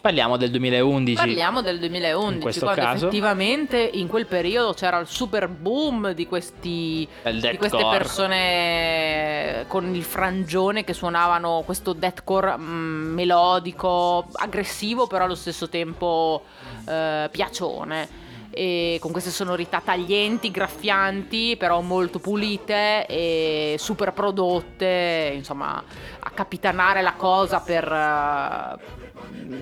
Parliamo 0.00 0.36
del 0.36 0.50
2011. 0.50 1.14
Parliamo 1.16 1.60
del 1.62 1.78
2011, 1.78 2.34
In 2.34 2.40
questo 2.40 2.64
quando 2.64 2.80
caso. 2.82 3.06
effettivamente 3.06 3.78
in 3.94 4.06
quel 4.06 4.26
periodo 4.26 4.72
c'era 4.72 4.98
il 4.98 5.06
super 5.06 5.48
boom 5.48 6.12
di 6.12 6.26
questi 6.26 7.06
di 7.24 7.56
queste 7.56 7.76
deathcore. 7.76 7.98
persone 7.98 9.64
con 9.68 9.94
il 9.94 10.04
frangione 10.04 10.84
che 10.84 10.92
suonavano 10.92 11.62
questo 11.64 11.92
deathcore 11.92 12.56
mm, 12.56 13.12
melodico, 13.14 14.26
aggressivo 14.32 15.06
però 15.06 15.24
allo 15.24 15.34
stesso 15.34 15.68
tempo 15.68 16.44
eh, 16.86 17.28
piacione. 17.30 18.26
E 18.50 18.96
con 19.00 19.12
queste 19.12 19.30
sonorità 19.30 19.80
taglienti, 19.84 20.50
graffianti, 20.50 21.56
però 21.56 21.80
molto 21.80 22.18
pulite 22.18 23.06
e 23.06 23.76
super 23.78 24.12
prodotte, 24.12 25.32
insomma, 25.34 25.80
a 26.18 26.30
capitanare 26.30 27.02
la 27.02 27.12
cosa 27.12 27.60
per, 27.60 27.84
eh, 27.84 29.07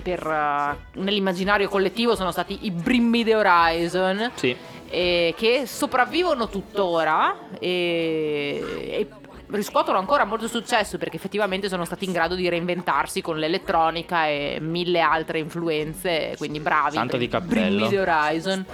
per, 0.01 0.25
eh, 0.25 0.99
nell'immaginario 0.99 1.69
collettivo 1.69 2.15
sono 2.15 2.31
stati 2.31 2.59
i 2.61 2.71
Brimmy 2.71 3.23
the 3.23 3.35
Horizon 3.35 4.31
Sì. 4.35 4.55
e 4.89 5.33
che 5.37 5.65
sopravvivono 5.65 6.49
tuttora 6.49 7.35
e, 7.59 8.63
e 8.89 9.07
riscuotono 9.49 9.97
ancora 9.97 10.25
molto 10.25 10.47
successo 10.47 10.97
perché 10.97 11.15
effettivamente 11.15 11.69
sono 11.69 11.85
stati 11.85 12.05
in 12.05 12.11
grado 12.11 12.35
di 12.35 12.49
reinventarsi 12.49 13.21
con 13.21 13.37
l'elettronica 13.37 14.27
e 14.27 14.57
mille 14.61 14.99
altre 14.99 15.39
influenze, 15.39 16.33
quindi 16.37 16.59
bravi. 16.59 16.95
Santo 16.95 17.11
per 17.11 17.19
di 17.19 17.27
cappello. 17.29 17.87
The 17.87 17.99
Horizon. 17.99 18.65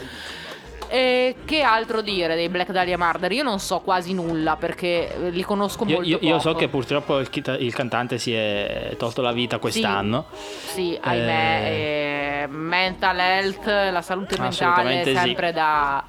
E 0.93 1.37
che 1.45 1.63
altro 1.63 2.01
dire 2.01 2.35
dei 2.35 2.49
Black 2.49 2.69
Dahlia 2.69 2.99
Murder? 2.99 3.31
Io 3.31 3.41
non 3.41 3.57
so 3.57 3.79
quasi 3.79 4.13
nulla 4.13 4.57
perché 4.57 5.11
eh, 5.11 5.29
li 5.31 5.41
conosco 5.41 5.85
Io, 5.85 5.95
molto 5.95 6.07
io- 6.07 6.19
io 6.21 6.37
so 6.37 6.49
poco. 6.49 6.59
che 6.59 6.67
purtroppo 6.67 7.17
il, 7.17 7.27
il 7.57 7.73
cantante 7.73 8.19
si 8.19 8.31
è 8.31 8.93
tolto 8.95 9.23
la 9.23 9.31
vita 9.31 9.57
quest'anno. 9.57 10.25
Sì, 10.31 10.95
ahimè, 11.01 12.43
eh, 12.43 12.47
mental 12.47 13.17
health, 13.17 13.65
la 13.65 14.03
salute 14.03 14.37
mentale 14.37 14.45
è 14.45 14.69
Assolutamente 14.69 15.15
sì. 15.15 15.17
sempre 15.17 15.51
da 15.51 16.03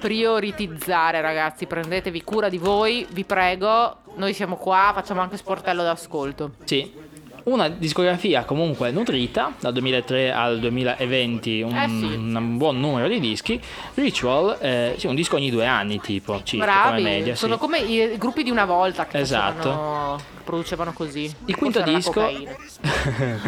prioritizzare, 0.00 1.20
ragazzi. 1.20 1.66
Prendetevi 1.66 2.22
cura 2.22 2.48
di 2.48 2.56
voi, 2.56 3.06
vi 3.10 3.24
prego. 3.24 3.96
Noi 4.14 4.32
siamo 4.32 4.56
qua, 4.56 4.92
facciamo 4.94 5.20
anche 5.20 5.36
sportello 5.36 5.82
d'ascolto. 5.82 6.52
Sì. 6.64 6.90
Una 7.44 7.68
discografia 7.68 8.44
comunque 8.44 8.90
nutrita, 8.90 9.52
dal 9.60 9.74
2003 9.74 10.32
al 10.32 10.58
2020, 10.60 11.60
un, 11.60 11.76
Eh 11.76 11.88
sì. 11.88 12.04
un 12.16 12.56
buon 12.56 12.80
numero 12.80 13.06
di 13.06 13.20
dischi. 13.20 13.60
Ritual, 13.94 14.56
eh, 14.60 14.94
sì, 14.96 15.06
un 15.06 15.14
disco 15.14 15.36
ogni 15.36 15.50
due 15.50 15.66
anni, 15.66 16.00
tipo, 16.00 16.40
circa, 16.42 16.64
Bravi, 16.64 17.02
come 17.02 17.16
media. 17.16 17.34
sono 17.34 17.54
sì. 17.54 17.60
come 17.60 17.78
i 17.80 18.16
gruppi 18.16 18.44
di 18.44 18.50
una 18.50 18.64
volta 18.64 19.06
che 19.06 19.18
Esatto. 19.18 19.56
facevano- 19.56 20.20
producevano 20.44 20.92
così. 20.92 21.32
Il 21.46 21.56
quinto 21.56 21.82
disco- 21.82 22.30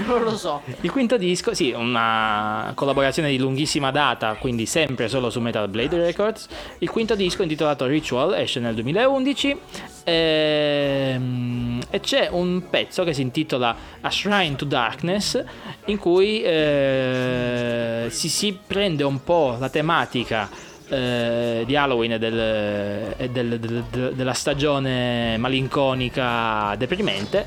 non 0.07 0.23
lo 0.23 0.37
so. 0.37 0.63
Il 0.81 0.91
quinto 0.91 1.17
disco, 1.17 1.55
sì, 1.55 1.71
una 1.71 2.73
collaborazione 2.75 3.31
di 3.31 3.39
lunghissima 3.39 3.91
data, 3.91 4.35
quindi 4.35 4.67
sempre 4.67 5.09
solo 5.09 5.31
su 5.31 5.41
Metal 5.41 5.69
Blade 5.69 5.97
Records. 5.97 6.49
Il 6.79 6.91
quinto 6.91 7.15
disco 7.15 7.43
intitolato 7.43 7.87
Ritual 7.87 8.35
esce 8.35 8.61
nel 8.61 8.75
2011 8.75 9.59
ehm, 10.05 11.81
e 11.91 12.01
c'è 12.01 12.29
un 12.31 12.63
pezzo 12.71 13.05
che 13.05 13.13
si 13.13 13.23
intitola 13.23 13.77
A 14.01 14.11
Shrine 14.11 14.57
to 14.57 14.65
Darkness 14.65 15.43
in 15.87 15.99
cui 15.99 16.43
eh, 16.43 18.07
si, 18.09 18.29
si 18.29 18.59
prende 18.67 19.05
un 19.05 19.23
po' 19.23 19.57
la 19.59 19.69
tematica 19.69 20.49
eh, 20.89 21.63
di 21.67 21.77
Halloween 21.77 22.13
e, 22.13 22.19
del- 22.19 23.15
e 23.17 23.29
del- 23.31 23.59
del- 23.59 23.85
del- 23.91 24.13
della 24.15 24.33
stagione 24.35 25.37
malinconica 25.39 26.75
deprimente 26.77 27.47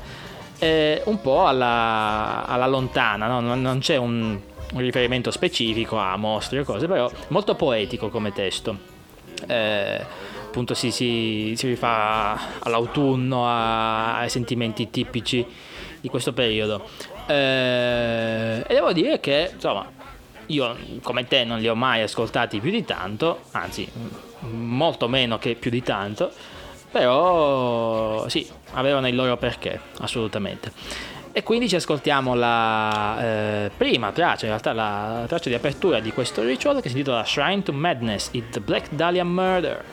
un 1.04 1.20
po' 1.22 1.46
alla, 1.46 2.44
alla 2.46 2.66
lontana, 2.66 3.26
no? 3.26 3.40
non, 3.40 3.62
non 3.62 3.78
c'è 3.78 3.96
un, 3.96 4.38
un 4.72 4.80
riferimento 4.80 5.30
specifico 5.30 5.96
a 5.96 6.16
mostri 6.16 6.58
o 6.58 6.64
cose, 6.64 6.86
però 6.86 7.10
molto 7.28 7.54
poetico 7.54 8.10
come 8.10 8.30
testo. 8.32 8.76
Eh, 9.48 10.04
appunto 10.44 10.74
si, 10.74 10.90
si, 10.90 11.54
si 11.56 11.66
rifà 11.66 12.58
all'autunno, 12.58 13.46
a- 13.48 14.18
ai 14.18 14.28
sentimenti 14.28 14.90
tipici 14.90 15.46
di 15.98 16.08
questo 16.10 16.34
periodo. 16.34 16.86
Eh, 17.26 18.62
e 18.66 18.74
devo 18.74 18.92
dire 18.92 19.18
che, 19.20 19.50
insomma, 19.54 19.86
io 20.50 20.76
come 21.02 21.26
te 21.26 21.44
non 21.44 21.58
li 21.58 21.68
ho 21.68 21.74
mai 21.74 22.02
ascoltati 22.02 22.60
più 22.60 22.70
di 22.70 22.84
tanto, 22.84 23.40
anzi, 23.52 23.88
molto 24.40 25.08
meno 25.08 25.38
che 25.38 25.54
più 25.54 25.70
di 25.70 25.82
tanto. 25.82 26.30
Però 26.90 28.28
sì, 28.28 28.48
avevano 28.72 29.06
il 29.06 29.14
loro 29.14 29.36
perché, 29.36 29.78
assolutamente. 29.98 30.72
E 31.32 31.44
quindi 31.44 31.68
ci 31.68 31.76
ascoltiamo 31.76 32.34
la 32.34 33.22
eh, 33.22 33.70
prima 33.76 34.10
traccia, 34.10 34.46
in 34.46 34.50
realtà 34.50 34.72
la 34.72 35.24
traccia 35.28 35.48
di 35.48 35.54
apertura 35.54 36.00
di 36.00 36.12
questo 36.12 36.42
ritual 36.42 36.82
che 36.82 36.88
si 36.88 36.96
intitola 36.96 37.24
Shrine 37.24 37.62
to 37.62 37.72
Madness, 37.72 38.30
the 38.30 38.60
Black 38.60 38.88
Dahlia 38.90 39.24
Murder. 39.24 39.84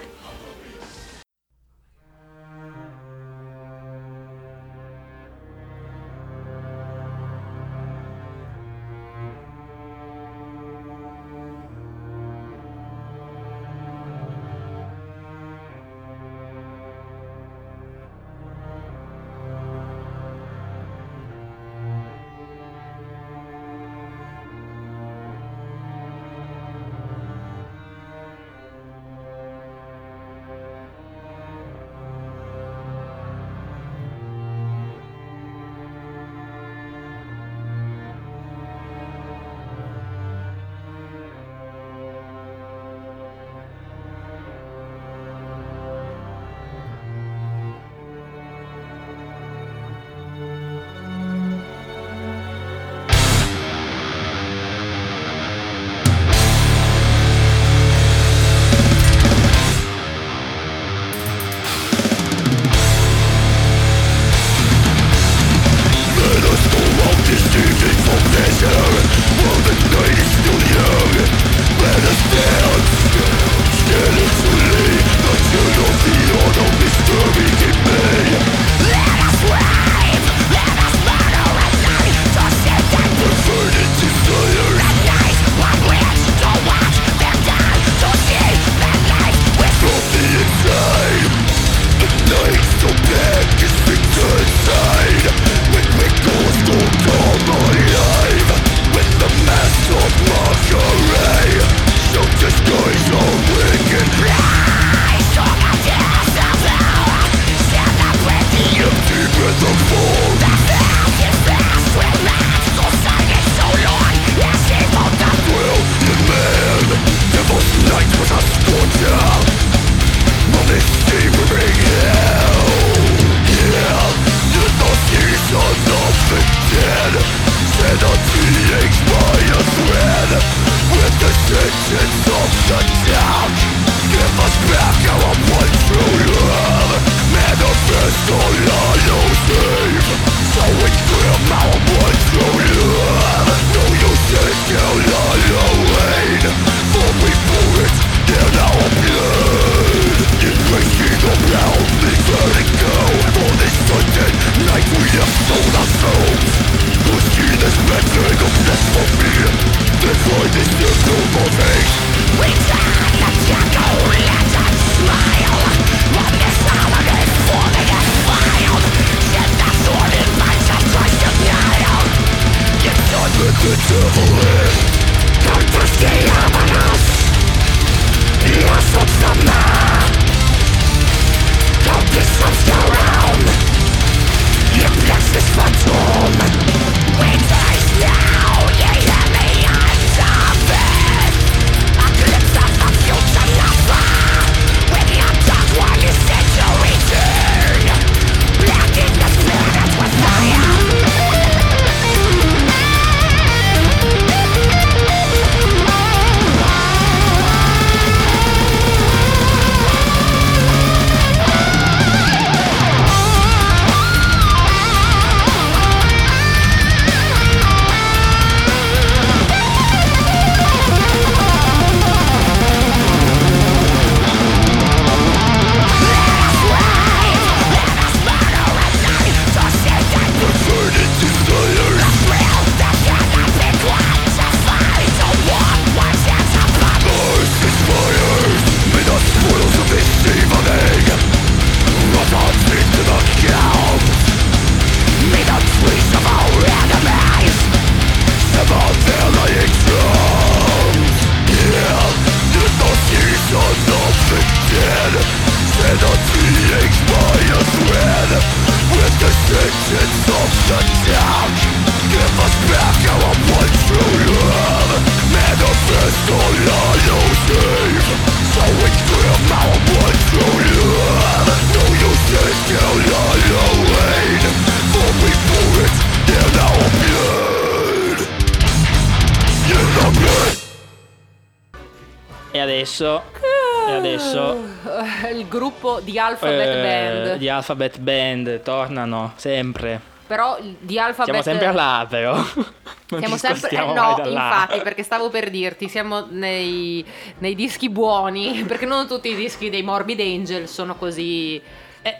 Alphabet 287.67 287.99
Band 287.99 288.61
tornano 288.61 289.33
sempre. 289.35 289.99
Però 290.25 290.57
di 290.79 290.97
Alphabet 290.97 291.41
Siamo 291.41 291.41
sempre 291.41 291.73
là, 291.73 292.05
però. 292.09 292.35
Non 293.09 293.21
Siamo 293.21 293.37
sempre 293.37 293.69
eh, 293.69 293.77
no, 293.93 294.17
là. 294.17 294.27
infatti, 294.27 294.81
perché 294.81 295.01
stavo 295.01 295.29
per 295.29 295.49
dirti, 295.49 295.87
siamo 295.87 296.25
nei, 296.29 297.05
nei 297.37 297.55
dischi 297.55 297.89
buoni, 297.89 298.63
perché 298.67 298.85
non 298.85 299.07
tutti 299.07 299.29
i 299.31 299.35
dischi 299.35 299.69
dei 299.69 299.81
Morbid 299.81 300.19
Angel 300.19 300.67
sono 300.67 300.95
così 300.95 301.61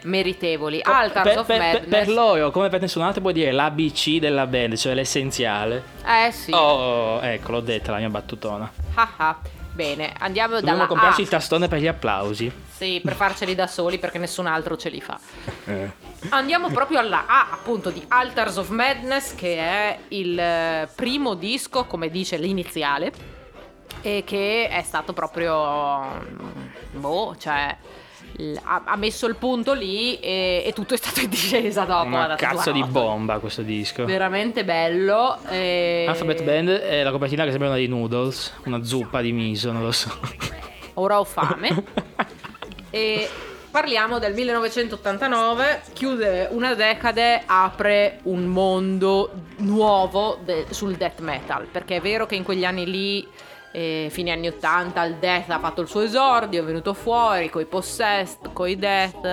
meritevoli. 0.04 0.80
Altars 0.82 1.28
Per, 1.28 1.38
of 1.40 1.46
per- 1.46 1.58
per- 1.58 1.72
Madness. 1.80 1.88
per 1.90 2.08
loro, 2.08 2.50
come 2.50 2.70
per 2.70 2.80
nessun 2.80 3.02
altro, 3.02 3.20
puoi 3.20 3.34
dire 3.34 3.52
l'ABC 3.52 4.16
della 4.18 4.46
band, 4.46 4.76
cioè 4.76 4.94
l'essenziale. 4.94 5.82
Eh 6.06 6.30
sì. 6.32 6.52
Oh, 6.54 7.20
ecco, 7.22 7.52
l'ho 7.52 7.60
detta 7.60 7.92
la 7.92 7.98
mia 7.98 8.08
battutona. 8.08 8.70
Ah 8.94 9.08
ah. 9.16 9.38
Bene, 9.72 10.12
andiamo 10.18 10.54
Dobbiamo 10.54 10.76
dalla 10.78 10.88
comprarci 10.88 11.20
A. 11.20 11.24
il 11.24 11.28
tastone 11.28 11.68
per 11.68 11.80
gli 11.80 11.86
applausi. 11.86 12.50
Sì, 12.78 13.00
per 13.02 13.14
farceli 13.14 13.56
da 13.56 13.66
soli 13.66 13.98
perché 13.98 14.18
nessun 14.18 14.46
altro 14.46 14.76
ce 14.76 14.88
li 14.88 15.00
fa. 15.00 15.18
Eh. 15.64 15.90
Andiamo 16.28 16.68
proprio 16.68 17.00
alla 17.00 17.24
A, 17.26 17.48
appunto, 17.50 17.90
di 17.90 18.00
Altars 18.06 18.56
of 18.58 18.68
Madness, 18.68 19.34
che 19.34 19.56
è 19.56 19.98
il 20.10 20.38
eh, 20.38 20.88
primo 20.94 21.34
disco, 21.34 21.86
come 21.86 22.08
dice 22.08 22.36
l'iniziale, 22.36 23.10
e 24.00 24.22
che 24.24 24.68
è 24.68 24.80
stato 24.82 25.12
proprio. 25.12 26.04
mm, 26.04 27.00
Boh, 27.00 27.34
cioè. 27.36 27.76
Ha, 28.62 28.94
messo 28.94 29.26
il 29.26 29.34
punto 29.34 29.72
lì 29.72 30.20
e, 30.20 30.62
e 30.64 30.72
tutto 30.72 30.94
è 30.94 30.96
stato 30.96 31.18
in 31.18 31.28
discesa 31.28 31.82
dopo. 31.82 32.06
Una 32.06 32.36
cazzo 32.36 32.70
di 32.70 32.84
bomba 32.84 33.40
questo 33.40 33.62
disco. 33.62 34.04
Veramente 34.04 34.64
bello. 34.64 35.38
e- 35.48 36.04
Alphabet 36.06 36.44
Band 36.44 36.68
è 36.68 37.02
la 37.02 37.10
copertina 37.10 37.42
che 37.42 37.50
sembra 37.50 37.70
una 37.70 37.78
di 37.78 37.88
noodles, 37.88 38.54
una 38.66 38.84
zuppa 38.84 39.20
di 39.20 39.32
miso, 39.32 39.72
non 39.72 39.82
lo 39.82 39.90
so. 39.90 40.16
Ora 40.94 41.18
ho 41.18 41.24
fame. 41.24 41.84
e 42.90 43.28
parliamo 43.70 44.18
del 44.18 44.34
1989, 44.34 45.82
chiude 45.92 46.48
una 46.50 46.74
decade, 46.74 47.42
apre 47.46 48.20
un 48.24 48.44
mondo 48.46 49.30
nuovo 49.58 50.38
de- 50.42 50.66
sul 50.70 50.94
death 50.96 51.20
metal, 51.20 51.66
perché 51.66 51.96
è 51.96 52.00
vero 52.00 52.26
che 52.26 52.34
in 52.34 52.44
quegli 52.44 52.64
anni 52.64 52.86
lì, 52.86 53.28
eh, 53.72 54.08
fine 54.10 54.30
anni 54.30 54.48
80, 54.48 55.04
il 55.04 55.14
death 55.16 55.50
ha 55.50 55.58
fatto 55.58 55.82
il 55.82 55.88
suo 55.88 56.00
esordio, 56.00 56.62
è 56.62 56.64
venuto 56.64 56.94
fuori 56.94 57.50
coi 57.50 57.66
possessed, 57.66 58.52
coi 58.52 58.76
death, 58.76 59.24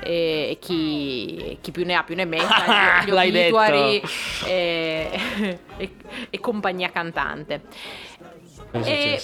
e, 0.00 0.50
e 0.50 0.58
chi, 0.60 1.58
chi 1.60 1.70
più 1.72 1.84
ne 1.84 1.94
ha 1.94 2.04
più 2.04 2.14
ne 2.14 2.24
metta, 2.24 3.02
gli 3.04 3.10
obituary 3.10 4.00
detto. 4.00 4.46
e, 4.46 5.58
e- 6.30 6.40
compagnia 6.40 6.90
cantante. 6.90 7.62
E-? 8.70 9.20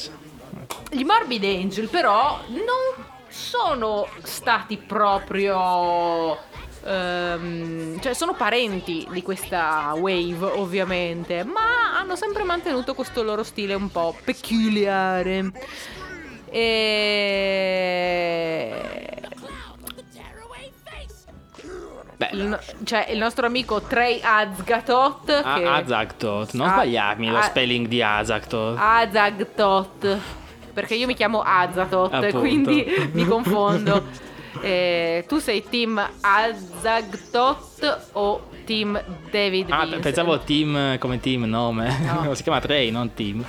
Gli 0.91 1.05
Morbid 1.05 1.45
Angel 1.45 1.89
però 1.89 2.41
non 2.49 3.18
sono 3.31 4.07
stati 4.22 4.76
proprio... 4.76 6.37
ehm, 6.85 8.01
cioè 8.01 8.12
sono 8.14 8.35
parenti 8.35 9.07
di 9.11 9.22
questa 9.22 9.93
wave 9.97 10.45
ovviamente, 10.57 11.45
ma 11.45 11.97
hanno 11.99 12.16
sempre 12.16 12.43
mantenuto 12.45 12.95
questo 12.95 13.22
loro 13.22 13.43
stile 13.43 13.74
un 13.74 13.91
po' 13.91 14.14
peculiare. 14.24 15.51
E... 16.51 17.14
Il, 22.33 22.45
no- 22.49 22.59
cioè 22.85 23.07
il 23.11 23.18
nostro 23.18 23.47
amico 23.47 23.81
Trey 23.81 24.20
Azgatot 24.22 25.24
che... 25.24 25.64
Azagtot, 25.64 26.53
non 26.53 26.68
A- 26.68 26.72
sbagliarmi 26.72 27.31
lo 27.31 27.41
spelling 27.41 27.87
di 27.87 28.03
Azagtot. 28.03 28.76
Azagtot. 28.78 30.18
Perché 30.73 30.95
io 30.95 31.07
mi 31.07 31.14
chiamo 31.14 31.43
Azatot, 31.45 32.12
Appunto. 32.12 32.39
quindi 32.39 32.85
mi 33.12 33.25
confondo. 33.27 34.05
Eh, 34.61 35.25
tu 35.29 35.39
sei 35.39 35.64
team 35.68 36.01
Azagtot 36.21 38.09
o 38.12 38.41
team 38.65 39.01
David 39.31 39.67
Ah, 39.71 39.83
Vincent? 39.83 40.03
pensavo 40.03 40.39
team 40.41 40.99
come 40.99 41.21
team, 41.21 41.45
nome. 41.45 41.97
No. 42.25 42.35
si 42.35 42.43
chiama 42.43 42.61
Trey, 42.61 42.91
non 42.91 43.13
team. 43.15 43.45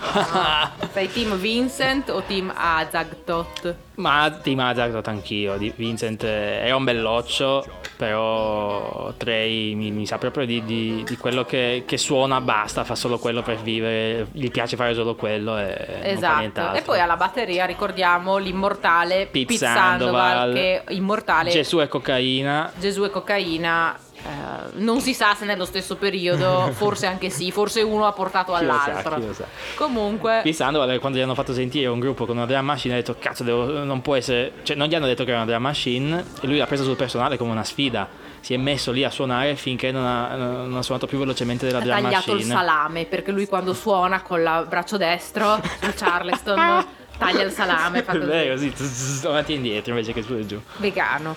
Sei 0.91 1.11
team 1.11 1.35
Vincent 1.37 2.09
o 2.09 2.21
team 2.21 2.51
Azagtot? 2.55 3.75
Ma 3.95 4.31
team 4.41 4.59
Azagtot 4.59 5.07
anch'io. 5.07 5.57
Vincent 5.75 6.23
eh, 6.23 6.61
è 6.63 6.71
un 6.71 6.83
belloccio, 6.83 7.65
però 7.97 9.13
Trey 9.17 9.73
mi, 9.75 9.91
mi 9.91 10.05
sa 10.05 10.17
proprio 10.17 10.45
di, 10.45 10.63
di- 10.65 11.03
di 11.05 11.17
quello 11.17 11.45
che, 11.45 11.83
che 11.85 11.97
suona, 11.97 12.41
basta, 12.41 12.83
fa 12.83 12.95
solo 12.95 13.19
quello 13.19 13.41
per 13.43 13.57
vivere, 13.61 14.27
gli 14.31 14.49
piace 14.49 14.75
fare 14.75 14.93
solo 14.93 15.15
quello 15.15 15.57
e 15.57 15.87
non 15.87 16.01
fa 16.01 16.43
Esatto. 16.43 16.73
E 16.73 16.81
poi 16.81 16.99
alla 16.99 17.15
batteria 17.17 17.65
ricordiamo 17.65 18.37
l'immortale 18.37 19.27
Pete, 19.29 19.55
Sandoval, 19.55 20.53
Sandoval, 20.53 20.53
che 20.53 20.83
immortale 20.89 21.49
Gesù 21.51 21.79
e 21.81 21.87
cocaina. 21.87 22.71
Gesù 22.79 23.03
e 23.03 23.09
cocaina. 23.09 23.97
Eh, 24.23 24.69
non 24.73 25.01
si 25.01 25.13
sa 25.13 25.33
se 25.35 25.45
nello 25.45 25.65
stesso 25.65 25.95
periodo, 25.95 26.69
forse 26.75 27.05
anche 27.07 27.29
sì, 27.29 27.51
forse 27.51 27.81
uno 27.81 28.05
ha 28.05 28.11
portato 28.11 28.53
Chi 28.53 28.65
lo 28.65 28.71
sa, 28.73 28.83
all'altro. 28.83 29.15
chi 29.15 29.25
lo 29.27 29.33
sa. 29.33 29.45
Comunque, 29.75 30.41
Pete 30.43 30.53
Sandoval, 30.55 30.99
quando 30.99 31.17
gli 31.17 31.21
hanno 31.21 31.33
fatto 31.35 31.53
sentire 31.53 31.87
un 31.87 31.99
gruppo 31.99 32.25
con 32.25 32.37
una 32.37 32.45
drum 32.45 32.63
machine, 32.65 32.93
ha 32.93 32.97
detto: 32.97 33.15
Cazzo, 33.17 33.43
devo- 33.43 33.83
non 33.83 34.01
può 34.01 34.15
essere. 34.15 34.53
Cioè, 34.63 34.75
non 34.75 34.87
gli 34.87 34.95
hanno 34.95 35.05
detto 35.07 35.23
che 35.23 35.31
era 35.31 35.41
una 35.41 35.49
drum 35.51 35.61
machine, 35.63 36.23
e 36.41 36.47
lui 36.47 36.57
l'ha 36.57 36.65
presa 36.67 36.83
sul 36.83 36.95
personale 36.95 37.37
come 37.37 37.51
una 37.51 37.63
sfida. 37.63 38.07
Si 38.39 38.53
è 38.53 38.57
messo 38.57 38.91
lì 38.91 39.03
a 39.03 39.09
suonare 39.11 39.55
finché 39.55 39.91
non 39.91 40.03
ha, 40.03 40.35
non 40.35 40.75
ha 40.77 40.81
suonato 40.81 41.05
più 41.05 41.19
velocemente 41.19 41.65
della 41.67 41.77
ha 41.77 41.81
drum 41.81 41.93
tagliato 41.95 42.15
machine. 42.31 42.37
il 42.37 42.43
salame 42.45 43.05
perché 43.05 43.31
lui 43.31 43.45
quando 43.45 43.73
suona 43.73 44.21
con 44.23 44.39
il 44.39 44.65
braccio 44.67 44.97
destro 44.97 45.61
sul 45.79 45.93
Charleston 45.93 46.85
taglia 47.19 47.43
il 47.43 47.51
salame, 47.51 48.01
fa 48.01 48.13
così. 48.13 48.25
vero, 48.25 48.57
sì, 48.57 48.71
zzz, 48.75 48.81
zzz, 48.83 49.25
avanti 49.25 49.51
e 49.51 49.55
indietro 49.57 49.91
invece 49.91 50.11
che 50.13 50.23
su 50.23 50.33
e 50.33 50.45
giù. 50.47 50.59
Vegano. 50.77 51.35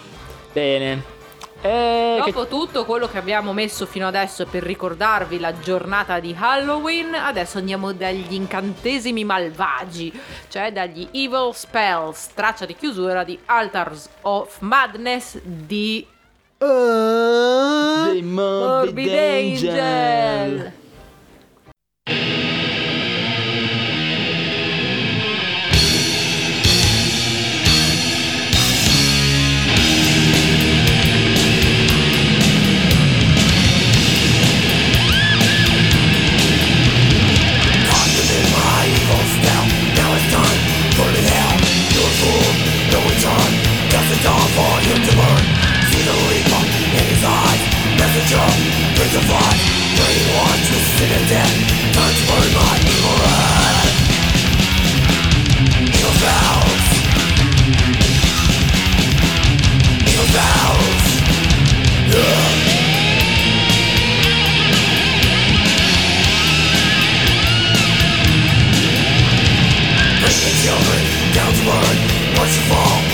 Bene. 0.54 1.02
E 1.66 2.20
che- 2.22 2.30
Dopo 2.32 2.46
tutto 2.46 2.84
quello 2.84 3.08
che 3.08 3.16
abbiamo 3.16 3.54
messo 3.54 3.86
fino 3.86 4.06
adesso 4.06 4.44
per 4.44 4.62
ricordarvi 4.62 5.40
la 5.40 5.58
giornata 5.60 6.20
di 6.20 6.36
Halloween, 6.38 7.14
adesso 7.14 7.56
andiamo 7.56 7.92
dagli 7.92 8.34
incantesimi 8.34 9.24
malvagi, 9.24 10.12
cioè 10.48 10.72
dagli 10.72 11.08
Evil 11.12 11.54
Spells, 11.54 12.28
traccia 12.34 12.66
di 12.66 12.76
chiusura 12.76 13.24
di 13.24 13.38
Altars 13.46 14.10
of 14.22 14.58
Madness 14.60 15.38
di 15.42 16.06
Dei 16.58 18.22
Morbid 18.22 18.22
Morbid 18.22 19.08
Angel. 19.08 19.78
Angel. 19.78 20.72
It's 44.24 44.32
all 44.32 44.48
for 44.56 44.80
you 44.80 44.96
to 44.96 45.12
burn. 45.20 45.44
See 45.92 46.00
the 46.00 46.16
leap 46.32 46.48
in 46.96 47.04
his 47.12 47.20
eyes. 47.28 47.60
Messenger, 48.00 48.40
crucified 48.96 49.60
Brainwash 50.00 50.64
to 50.64 50.76
sin 50.96 51.12
and 51.12 51.28
death. 51.28 51.52
Time 51.92 52.14
to 52.16 52.24
burn 52.24 52.48
my 52.56 52.72
evil 52.88 53.16
red 53.20 53.84
Evil 55.92 56.16
vows. 56.24 56.86
Evil 60.08 60.28
vows. 60.32 61.04
Yeah 62.08 62.48
Bring 70.16 70.38
the 70.40 70.52
children 70.64 71.00
down 71.36 71.52
to 71.52 71.62
learn 71.68 71.96
Watch 72.38 72.56
you 72.56 72.64
fall. 72.72 73.13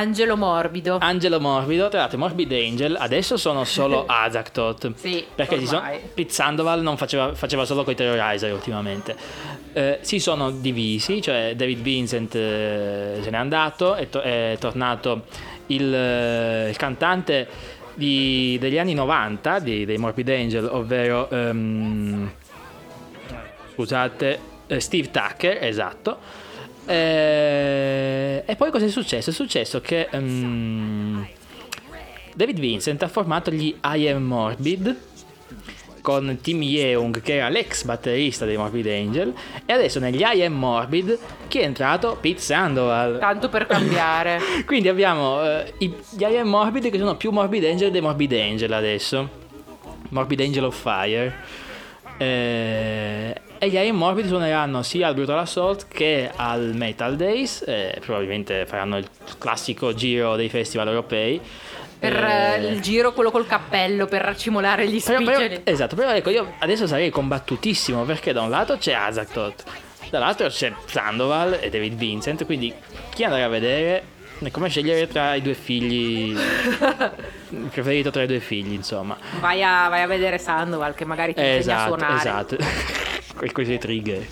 Angelo 0.00 0.34
Morbido. 0.34 0.96
Angelo 0.98 1.38
Morbido, 1.40 1.88
tra 1.90 2.00
l'altro 2.00 2.16
Morbid 2.16 2.50
Angel, 2.52 2.96
adesso 2.98 3.36
sono 3.36 3.64
solo 3.64 4.04
Azaktot. 4.08 4.94
Sì, 4.94 5.22
perché 5.34 5.58
si 5.58 5.66
sono, 5.66 5.80
ormai. 5.80 6.26
Sandoval 6.26 6.80
non 6.80 6.96
faceva, 6.96 7.34
faceva 7.34 7.66
solo 7.66 7.84
coi 7.84 7.94
Terrorizer 7.94 8.50
ultimamente. 8.50 9.14
Eh, 9.74 9.98
si 10.00 10.18
sono 10.18 10.50
divisi, 10.50 11.20
cioè 11.20 11.52
David 11.54 11.80
Vincent 11.80 12.34
eh, 12.34 13.18
se 13.20 13.28
n'è 13.28 13.36
andato, 13.36 13.94
è, 13.94 14.08
to- 14.08 14.22
è 14.22 14.56
tornato 14.58 15.24
il, 15.66 15.94
eh, 15.94 16.70
il 16.70 16.76
cantante 16.78 17.46
di- 17.92 18.56
degli 18.58 18.78
anni 18.78 18.94
90 18.94 19.58
di- 19.58 19.84
dei 19.84 19.98
Morbid 19.98 20.28
Angel, 20.30 20.64
ovvero 20.64 21.28
ehm, 21.28 22.32
scusate, 23.74 24.38
eh, 24.66 24.80
Steve 24.80 25.10
Tucker, 25.10 25.62
esatto. 25.62 26.39
Eh, 26.90 28.42
e 28.46 28.56
poi 28.56 28.70
cosa 28.70 28.84
è 28.86 28.88
successo? 28.90 29.30
È 29.30 29.32
successo 29.32 29.80
che 29.80 30.08
ehm, 30.10 31.26
David 32.34 32.58
Vincent 32.58 33.02
ha 33.02 33.08
formato 33.08 33.50
gli 33.50 33.74
I 33.84 34.08
Am 34.08 34.22
Morbid 34.24 34.96
con 36.00 36.38
Tim 36.40 36.62
Yeung 36.62 37.20
che 37.20 37.34
era 37.36 37.48
l'ex 37.50 37.84
batterista 37.84 38.46
dei 38.46 38.56
Morbid 38.56 38.86
Angel 38.86 39.34
e 39.66 39.72
adesso 39.72 39.98
negli 40.00 40.22
I 40.22 40.42
Am 40.44 40.54
Morbid 40.54 41.18
chi 41.48 41.58
è 41.58 41.64
entrato? 41.64 42.16
Pete 42.20 42.40
Sandoval 42.40 43.18
Tanto 43.18 43.48
per 43.50 43.66
cambiare. 43.66 44.40
quindi 44.66 44.88
abbiamo 44.88 45.44
eh, 45.44 45.74
i- 45.78 45.94
gli 46.16 46.22
I 46.22 46.38
Am 46.38 46.48
Morbid 46.48 46.90
che 46.90 46.98
sono 46.98 47.16
più 47.16 47.30
Morbid 47.30 47.64
Angel 47.64 47.90
dei 47.90 48.00
Morbid 48.00 48.32
Angel 48.32 48.72
adesso 48.72 49.28
Morbid 50.08 50.40
Angel 50.40 50.64
of 50.64 50.80
Fire 50.80 51.34
Eh, 52.18 53.39
e 53.62 53.68
gli 53.68 53.76
I 53.76 53.88
Am 53.90 53.96
Morbid 53.96 54.26
suoneranno 54.26 54.82
sia 54.82 55.06
al 55.08 55.14
Brutal 55.14 55.38
Assault 55.38 55.86
che 55.86 56.30
al 56.34 56.72
Metal 56.74 57.14
Days 57.14 57.62
eh, 57.66 57.98
probabilmente 58.00 58.64
faranno 58.66 58.96
il 58.96 59.06
classico 59.38 59.92
giro 59.94 60.34
dei 60.34 60.48
festival 60.48 60.88
europei 60.88 61.38
Per 61.98 62.14
Eh, 62.24 62.66
il 62.72 62.80
giro, 62.80 63.12
quello 63.12 63.30
col 63.30 63.46
cappello, 63.46 64.06
per 64.06 64.22
racimolare 64.22 64.88
gli 64.88 64.98
però- 65.02 65.18
però- 65.22 65.36
spiccioli. 65.38 65.60
esatto, 65.64 65.94
però 65.94 66.10
ecco, 66.12 66.30
io 66.30 66.54
adesso 66.60 66.86
sarei 66.86 67.10
combattutissimo 67.10 68.04
perché 68.04 68.32
da 68.32 68.40
un 68.40 68.48
lato 68.48 68.78
c'è 68.78 68.94
Azaktot, 68.94 69.64
dall'altro 70.08 70.48
c'è 70.48 70.72
Sandoval 70.86 71.58
e 71.60 71.68
David 71.68 71.94
Vincent, 71.98 72.46
quindi 72.46 72.72
chi 73.12 73.24
andare 73.24 73.42
a 73.42 73.48
vedere 73.48 74.02
è 74.42 74.50
come 74.50 74.70
scegliere 74.70 75.06
tra 75.06 75.34
i 75.34 75.42
due 75.42 75.52
figli, 75.52 76.34
il 77.50 77.68
preferito 77.70 78.08
tra 78.08 78.22
i 78.22 78.26
due 78.26 78.40
figli, 78.40 78.72
insomma. 78.72 79.14
Vai 79.38 79.62
a, 79.62 79.88
vai 79.90 80.00
a 80.00 80.06
vedere 80.06 80.38
Sandoval 80.38 80.94
che 80.94 81.04
magari 81.04 81.34
ti 81.34 81.40
insegna 81.40 81.56
a 81.56 81.58
Esatto, 81.58 81.86
suonare. 81.98 82.16
esatto. 82.16 82.56
Con 83.40 83.52
questi 83.52 83.78
trigger. 83.78 84.26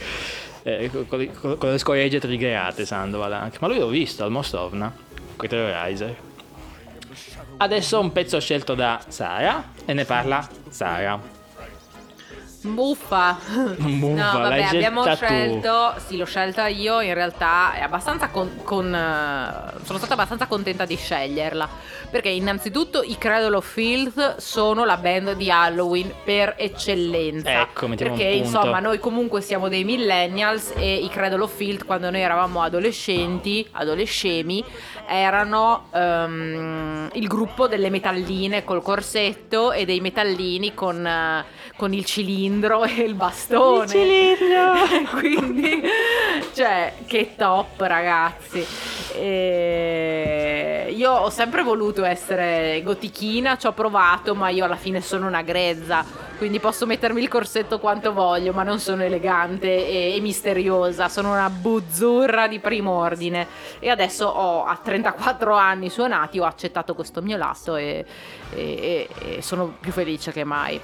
Eh, 0.65 0.91
con, 0.93 1.07
con- 1.07 1.57
con- 1.57 1.71
le 1.71 1.79
scoregge 1.79 2.21
triggerate 2.21 2.85
Sandoval 2.85 3.33
anche. 3.33 3.57
Ma 3.61 3.69
lui 3.69 3.79
l'ho 3.79 3.89
visto 3.89 4.23
al 4.23 4.31
Mostovna, 4.31 4.95
con 5.35 5.49
Terrorizer. 5.49 6.15
Adesso 7.57 7.99
un 7.99 8.13
pezzo 8.13 8.39
scelto 8.39 8.75
da 8.75 9.01
Sara 9.09 9.73
e 9.87 9.95
ne 9.95 10.05
parla 10.05 10.47
Sara. 10.69 11.19
Buffa. 12.63 13.39
Buffa, 13.77 14.33
no, 14.33 14.39
vabbè, 14.41 14.63
abbiamo 14.63 15.03
scelta 15.03 15.17
tu. 15.17 15.25
scelto, 15.25 15.95
sì, 16.05 16.17
l'ho 16.17 16.25
scelta 16.25 16.67
io, 16.67 17.01
in 17.01 17.15
realtà 17.15 17.75
è 17.75 17.83
abbastanza 17.83 18.29
con, 18.31 18.63
con, 18.65 18.93
eh, 18.93 19.81
sono 19.85 19.99
stata 19.99 20.15
abbastanza 20.15 20.47
contenta 20.47 20.85
di 20.85 20.97
sceglierla, 20.97 21.69
perché 22.11 22.31
innanzitutto 22.31 23.03
i 23.03 23.17
Cradle 23.17 23.55
of 23.55 23.65
Filth 23.65 24.39
sono 24.39 24.85
la 24.85 24.97
band 24.97 25.35
di 25.35 25.51
Halloween 25.51 26.13
per 26.25 26.55
eccellenza. 26.59 27.61
Ecco, 27.61 27.87
mettiamo 27.87 28.13
un 28.13 28.19
perché 28.19 28.35
insomma, 28.35 28.81
noi 28.81 28.99
comunque 28.99 29.41
siamo 29.41 29.69
dei 29.69 29.85
millennials 29.85 30.73
e 30.77 30.97
i 30.97 31.09
Cradle 31.09 31.43
of 31.43 31.55
Filth 31.55 31.85
quando 31.85 32.11
noi 32.11 32.23
eravamo 32.23 32.63
adolescenti, 32.63 33.65
adolescemi, 33.71 34.65
erano 35.07 35.87
ehm, 35.93 37.11
il 37.13 37.27
gruppo 37.29 37.69
delle 37.69 37.89
metalline 37.89 38.65
col 38.65 38.83
corsetto 38.83 39.71
e 39.71 39.85
dei 39.85 40.01
metallini 40.01 40.75
con, 40.75 41.07
eh, 41.07 41.45
con 41.77 41.93
il 41.93 42.05
cilindro 42.05 42.47
e 42.49 43.03
il 43.03 43.15
bastone. 43.15 43.85
Il 43.85 43.91
cilindro! 43.91 44.73
Quindi, 45.19 45.83
cioè, 46.55 46.95
che 47.07 47.35
top 47.37 47.81
ragazzi. 47.81 48.65
E 49.15 50.93
io 50.97 51.13
ho 51.13 51.31
sempre 51.31 51.63
voluto 51.63 52.05
essere 52.05 52.81
gotichina, 52.83 53.57
ci 53.59 53.67
ho 53.67 53.73
provato, 53.73 54.35
ma 54.35 54.49
io 54.49 54.65
alla 54.65 54.77
fine 54.77 55.01
sono 55.01 55.27
una 55.27 55.43
grezza. 55.43 56.05
Quindi 56.39 56.61
posso 56.61 56.87
mettermi 56.87 57.21
il 57.21 57.29
corsetto 57.29 57.79
quanto 57.81 58.13
voglio, 58.13 58.53
ma 58.53 58.63
non 58.63 58.79
sono 58.79 59.03
elegante 59.03 59.67
e, 59.87 60.15
e 60.17 60.21
misteriosa. 60.21 61.09
Sono 61.09 61.33
una 61.33 61.51
buzzurra 61.51 62.47
di 62.49 62.61
primo 62.61 62.93
ordine. 62.93 63.47
E 63.81 63.91
adesso 63.91 64.27
ho 64.27 64.65
a 64.65 64.79
34 64.83 65.55
anni 65.55 65.91
suonati, 65.91 66.39
ho 66.39 66.45
accettato 66.45 66.95
questo 66.95 67.21
mio 67.23 67.37
lato 67.37 67.77
e- 67.77 68.05
e- 68.55 69.09
e 69.37 69.43
sono 69.43 69.75
più 69.81 69.93
felice 69.93 70.33
che 70.33 70.45
mai. 70.45 70.81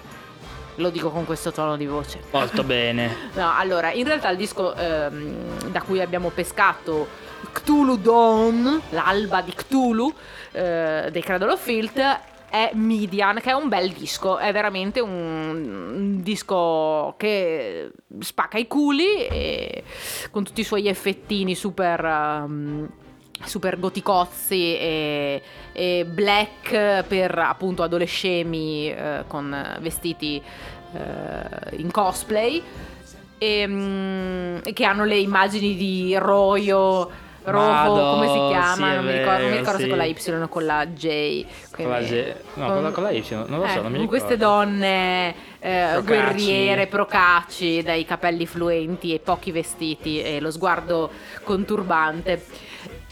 Lo 0.76 0.90
dico 0.90 1.10
con 1.10 1.24
questo 1.24 1.52
tono 1.52 1.76
di 1.76 1.86
voce. 1.86 2.20
Molto 2.30 2.62
bene. 2.64 3.30
No, 3.34 3.52
allora, 3.56 3.92
in 3.92 4.04
realtà 4.04 4.30
il 4.30 4.36
disco 4.36 4.74
ehm, 4.74 5.70
da 5.70 5.80
cui 5.82 6.00
abbiamo 6.00 6.30
pescato 6.30 7.06
Cthulhu 7.52 7.96
Dawn, 7.98 8.80
l'alba 8.90 9.40
di 9.40 9.52
Cthulhu 9.52 10.12
eh, 10.52 11.08
dei 11.10 11.22
Cradle 11.22 11.52
of 11.52 11.62
Filth 11.62 12.20
è 12.48 12.70
Midian, 12.74 13.40
che 13.40 13.50
è 13.50 13.52
un 13.52 13.68
bel 13.68 13.90
disco, 13.90 14.38
è 14.38 14.52
veramente 14.52 15.00
un, 15.00 15.10
un 15.10 16.22
disco 16.22 17.14
che 17.16 17.90
spacca 18.20 18.58
i 18.58 18.68
culi 18.68 19.26
e 19.26 19.82
con 20.30 20.44
tutti 20.44 20.60
i 20.60 20.64
suoi 20.64 20.86
effettini 20.88 21.54
super... 21.54 22.04
ehm, 22.04 22.88
super 23.44 23.78
goticozzi 23.78 24.76
e, 24.76 25.42
e 25.72 26.04
black 26.06 27.04
per 27.06 27.38
appunto 27.38 27.82
adolescemi 27.82 28.90
eh, 28.90 29.24
con 29.26 29.76
vestiti 29.80 30.40
eh, 30.94 31.76
in 31.76 31.90
cosplay 31.90 32.62
e, 33.38 33.66
mm, 33.66 34.58
che 34.72 34.84
hanno 34.84 35.04
le 35.04 35.16
immagini 35.16 35.74
di 35.76 36.16
Royo 36.16 37.22
Rojo, 37.46 37.66
Madò, 37.66 38.14
come 38.14 38.26
si 38.28 38.32
sì, 38.32 38.46
chiama? 38.48 38.92
è 38.92 38.94
non 38.96 39.04
mi 39.04 39.12
ricordo, 39.18 39.42
non 39.42 39.50
mi 39.50 39.56
ricordo 39.58 39.76
se 39.78 39.82
sì. 39.84 39.88
con 39.90 39.98
la 39.98 40.04
Y 40.04 40.16
o 40.42 40.48
con 40.48 40.64
la 40.64 40.86
J. 40.86 41.44
Con 41.72 41.88
la 41.90 42.00
J- 42.00 42.34
no, 42.54 42.66
con 42.72 42.82
la- 42.82 42.90
con 42.90 43.02
la 43.02 43.10
Y, 43.10 43.24
non 43.46 43.58
lo 43.60 43.68
so, 43.68 43.82
non 43.82 43.92
mi 43.92 43.98
ricordo. 43.98 44.06
queste 44.06 44.36
donne 44.38 45.34
eh, 45.60 45.88
Procaci. 45.92 46.02
guerriere, 46.06 46.86
procaci, 46.86 47.82
dai 47.82 48.06
capelli 48.06 48.46
fluenti 48.46 49.12
e 49.12 49.18
pochi 49.18 49.52
vestiti 49.52 50.22
e 50.22 50.40
lo 50.40 50.50
sguardo 50.50 51.10
conturbante. 51.42 52.42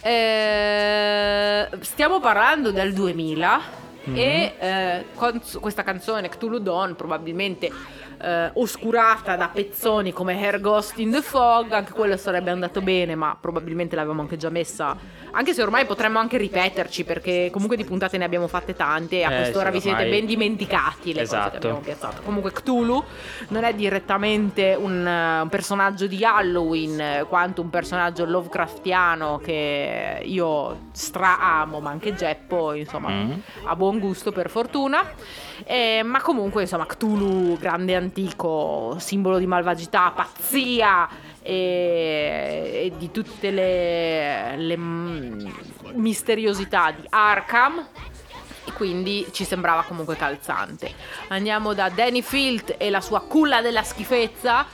Eh, 0.02 1.68
stiamo 1.80 2.20
parlando 2.20 2.70
del 2.72 2.92
2000 2.92 3.60
Mhm. 4.04 4.16
e 4.16 4.54
eh, 4.58 5.04
con- 5.14 5.40
questa 5.60 5.84
canzone 5.84 6.28
Cthulhu 6.28 6.58
Dawn 6.58 6.96
probabilmente 6.96 7.70
eh, 8.22 8.50
oscurata 8.54 9.34
da 9.36 9.48
pezzoni 9.48 10.12
come 10.12 10.34
Hair 10.40 10.60
Ghost 10.60 10.98
in 10.98 11.10
the 11.10 11.20
Fog, 11.22 11.72
anche 11.72 11.92
quello 11.92 12.16
sarebbe 12.16 12.50
andato 12.50 12.80
bene, 12.80 13.14
ma 13.14 13.36
probabilmente 13.38 13.96
l'avevamo 13.96 14.20
anche 14.22 14.36
già 14.36 14.48
messa, 14.50 14.96
anche 15.32 15.52
se 15.54 15.62
ormai 15.62 15.84
potremmo 15.86 16.18
anche 16.18 16.36
ripeterci 16.36 17.04
perché 17.04 17.48
comunque 17.50 17.76
di 17.76 17.84
puntate 17.84 18.18
ne 18.18 18.24
abbiamo 18.24 18.46
fatte 18.48 18.74
tante 18.74 19.18
e 19.18 19.24
a 19.24 19.32
Eh, 19.32 19.36
quest'ora 19.38 19.70
vi 19.70 19.80
siete 19.80 20.08
ben 20.08 20.26
dimenticati 20.26 21.12
le 21.12 21.20
cose 21.22 21.34
Esatto. 21.36 21.50
che 21.50 21.56
abbiamo 21.56 21.78
piazzato. 21.80 22.22
Comunque 22.22 22.52
Cthulhu 22.52 23.02
non 23.48 23.64
è 23.64 23.74
direttamente 23.74 24.76
un, 24.78 25.04
un 25.42 25.48
personaggio 25.48 26.06
di 26.06 26.24
Halloween 26.24 27.26
quanto 27.28 27.60
un 27.62 27.70
personaggio 27.70 28.24
Lovecraftiano 28.24 29.38
che 29.42 30.20
io 30.22 30.88
stra-amo, 30.92 31.80
ma 31.80 31.90
anche 31.90 32.14
Geppo, 32.14 32.72
insomma, 32.74 33.10
Mm. 33.12 33.32
ha 33.66 33.76
buon 33.76 33.98
gusto 33.98 34.32
per 34.32 34.48
fortuna. 34.48 35.02
Eh, 35.64 36.02
ma 36.02 36.20
comunque, 36.20 36.62
insomma, 36.62 36.86
Cthulhu, 36.86 37.56
grande 37.58 37.94
antico, 37.94 38.96
simbolo 38.98 39.38
di 39.38 39.46
malvagità, 39.46 40.10
pazzia 40.10 41.08
e, 41.40 42.82
e 42.86 42.92
di 42.96 43.10
tutte 43.10 43.50
le, 43.50 44.56
le, 44.56 44.76
mm, 44.76 45.46
misteriosità 45.94 46.90
di 46.90 47.06
Arkham. 47.08 47.86
E 48.64 48.72
quindi 48.72 49.26
ci 49.32 49.44
sembrava 49.44 49.82
comunque 49.82 50.16
calzante. 50.16 50.92
Andiamo 51.28 51.74
da 51.74 51.88
Danny 51.88 52.22
Field 52.22 52.76
e 52.78 52.90
la 52.90 53.00
sua 53.00 53.20
culla 53.20 53.60
della 53.60 53.82
schifezza 53.82 54.66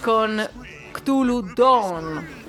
con 0.00 0.46
Cthulhu 0.92 1.52
Dawn. 1.54 2.43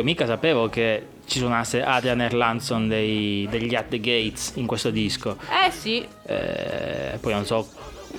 Io 0.00 0.04
mica 0.06 0.24
sapevo 0.26 0.68
che 0.68 1.06
ci 1.26 1.38
suonasse 1.38 1.82
Adrian 1.82 2.20
Erlandson 2.22 2.88
dei, 2.88 3.46
degli 3.50 3.74
At 3.74 3.88
the 3.88 4.00
Gates 4.00 4.52
in 4.56 4.66
questo 4.66 4.90
disco. 4.90 5.36
Eh 5.66 5.70
sì, 5.70 6.04
Eh, 6.26 7.18
poi 7.20 7.32
non 7.34 7.44
so 7.44 7.68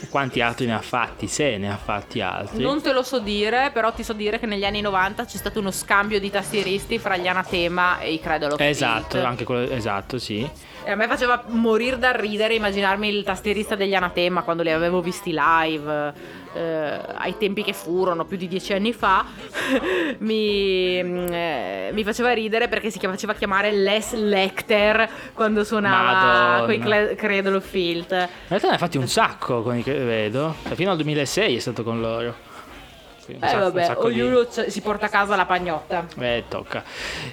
quanti 0.09 0.39
altri 0.41 0.65
ne 0.67 0.73
ha 0.75 0.81
fatti, 0.81 1.27
se 1.27 1.57
ne 1.57 1.69
ha 1.71 1.75
fatti 1.77 2.21
altri. 2.21 2.63
non 2.63 2.81
te 2.81 2.93
lo 2.93 3.03
so 3.03 3.19
dire, 3.19 3.71
però 3.73 3.91
ti 3.91 4.03
so 4.03 4.13
dire 4.13 4.39
che 4.39 4.45
negli 4.45 4.63
anni 4.63 4.79
90 4.81 5.25
c'è 5.25 5.37
stato 5.37 5.59
uno 5.59 5.71
scambio 5.71 6.19
di 6.19 6.29
tastieristi 6.29 6.97
fra 6.99 7.17
gli 7.17 7.27
Anatema 7.27 7.99
e 7.99 8.13
i 8.13 8.19
Cradle 8.19 8.53
of 8.53 8.59
Esatto, 8.61 9.09
Filth. 9.17 9.25
anche 9.25 9.43
quello, 9.43 9.69
esatto, 9.71 10.17
sì. 10.17 10.47
E 10.83 10.91
a 10.91 10.95
me 10.95 11.07
faceva 11.07 11.43
morire 11.47 11.97
dal 11.99 12.13
ridere 12.13 12.55
immaginarmi 12.55 13.07
il 13.09 13.23
tastierista 13.23 13.75
degli 13.75 13.93
Anatema 13.93 14.43
quando 14.43 14.63
li 14.63 14.71
avevo 14.71 15.01
visti 15.01 15.33
live, 15.35 16.13
eh, 16.53 16.99
ai 17.15 17.38
tempi 17.38 17.64
che 17.64 17.73
furono, 17.73 18.26
più 18.26 18.38
di 18.38 18.48
dieci 18.48 18.73
anni 18.73 18.94
fa. 18.94 19.26
mi, 20.19 21.02
mm, 21.03 21.32
eh, 21.32 21.90
mi 21.94 22.03
faceva 22.03 22.34
ridere 22.34 22.68
perché 22.68 22.90
si 22.91 22.99
faceva 22.99 23.34
chiamare 23.34 23.72
Les 23.72 24.14
Lecter 24.14 25.10
quando 25.34 25.64
suonava 25.64 26.65
con 26.65 26.73
i 26.73 26.80
Cradle 27.15 27.56
of 27.56 27.65
Filth. 27.68 28.11
In 28.11 28.28
realtà 28.48 28.69
ne 28.69 28.76
ha 28.76 28.78
fatti 28.78 28.98
un 28.98 29.07
sacco 29.07 29.61
con 29.61 29.78
i 29.78 29.84
che 29.84 29.94
vedo. 29.94 30.56
Cioè, 30.64 30.76
fino 30.76 30.91
al 30.91 30.98
2006 30.98 31.56
è 31.56 31.60
stato 31.60 31.84
con 31.84 31.99
loro. 32.02 32.49
Eh 33.28 33.38
sacco- 33.40 33.72
vabbè, 33.72 33.88
di- 33.88 34.22
ognuno 34.22 34.45
c- 34.45 34.65
si 34.69 34.82
porta 34.82 35.06
a 35.06 35.10
casa 35.10 35.36
la 35.36 35.45
pagnotta. 35.45 36.06
Eh, 36.18 36.44
tocca. 36.48 36.84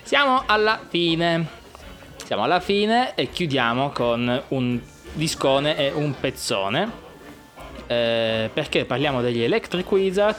Siamo 0.02 0.42
alla 0.46 0.78
fine. 0.88 1.46
Siamo 2.24 2.42
alla 2.44 2.60
fine 2.60 3.14
e 3.14 3.30
chiudiamo 3.30 3.90
con 3.90 4.42
un 4.48 4.80
discone 5.14 5.76
e 5.76 5.90
un 5.92 6.14
pezzone. 6.18 7.06
Eh, 7.88 8.50
perché 8.52 8.84
parliamo 8.84 9.22
degli 9.22 9.42
Electric 9.42 9.90
Wizard 9.90 10.36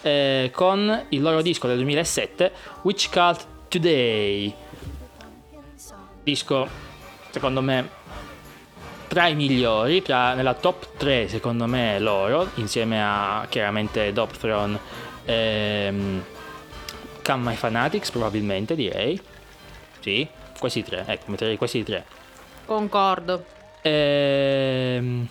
eh, 0.00 0.50
con 0.54 1.04
il 1.10 1.20
loro 1.20 1.42
disco 1.42 1.66
del 1.66 1.76
2007, 1.76 2.52
Witch 2.82 3.10
Cult 3.10 3.46
Today. 3.68 4.54
Disco, 6.22 6.68
secondo 7.30 7.60
me, 7.60 7.88
tra 9.06 9.28
i 9.28 9.34
migliori, 9.34 10.00
tra- 10.02 10.32
nella 10.34 10.54
top 10.54 10.96
3 10.96 11.28
secondo 11.28 11.66
me 11.66 11.98
loro, 11.98 12.50
insieme 12.54 13.02
a 13.02 13.46
chiaramente 13.48 14.12
Dopthrone 14.12 14.78
ehm, 15.24 16.24
Come 17.22 17.50
My 17.50 17.54
Fanatics 17.54 18.10
probabilmente 18.10 18.74
direi. 18.74 19.20
Sì, 20.00 20.26
questi 20.58 20.82
tre, 20.82 21.04
ecco, 21.06 21.30
metterei 21.30 21.58
questi 21.58 21.82
tre. 21.82 22.04
Concordo. 22.64 23.44
Ehm, 23.82 25.28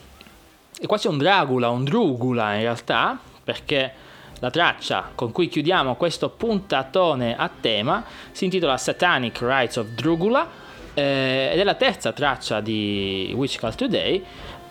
è 0.80 0.86
quasi 0.86 1.08
un 1.08 1.18
Dracula, 1.18 1.70
un 1.70 1.84
Drugula 1.84 2.54
in 2.56 2.62
realtà, 2.62 3.18
perché 3.44 3.92
la 4.40 4.52
traccia 4.52 5.12
con 5.16 5.32
cui 5.32 5.48
chiudiamo 5.48 5.96
questo 5.96 6.30
puntatone 6.30 7.36
a 7.36 7.50
tema 7.60 8.04
si 8.32 8.44
intitola 8.46 8.78
Satanic 8.78 9.40
Rites 9.42 9.78
of 9.78 9.88
Drugula 9.88 10.48
eh, 10.94 11.50
ed 11.54 11.60
è 11.60 11.64
la 11.64 11.74
terza 11.74 12.12
traccia 12.12 12.60
di 12.60 13.32
Witch 13.36 13.60
Cult 13.60 13.76
Today. 13.76 14.24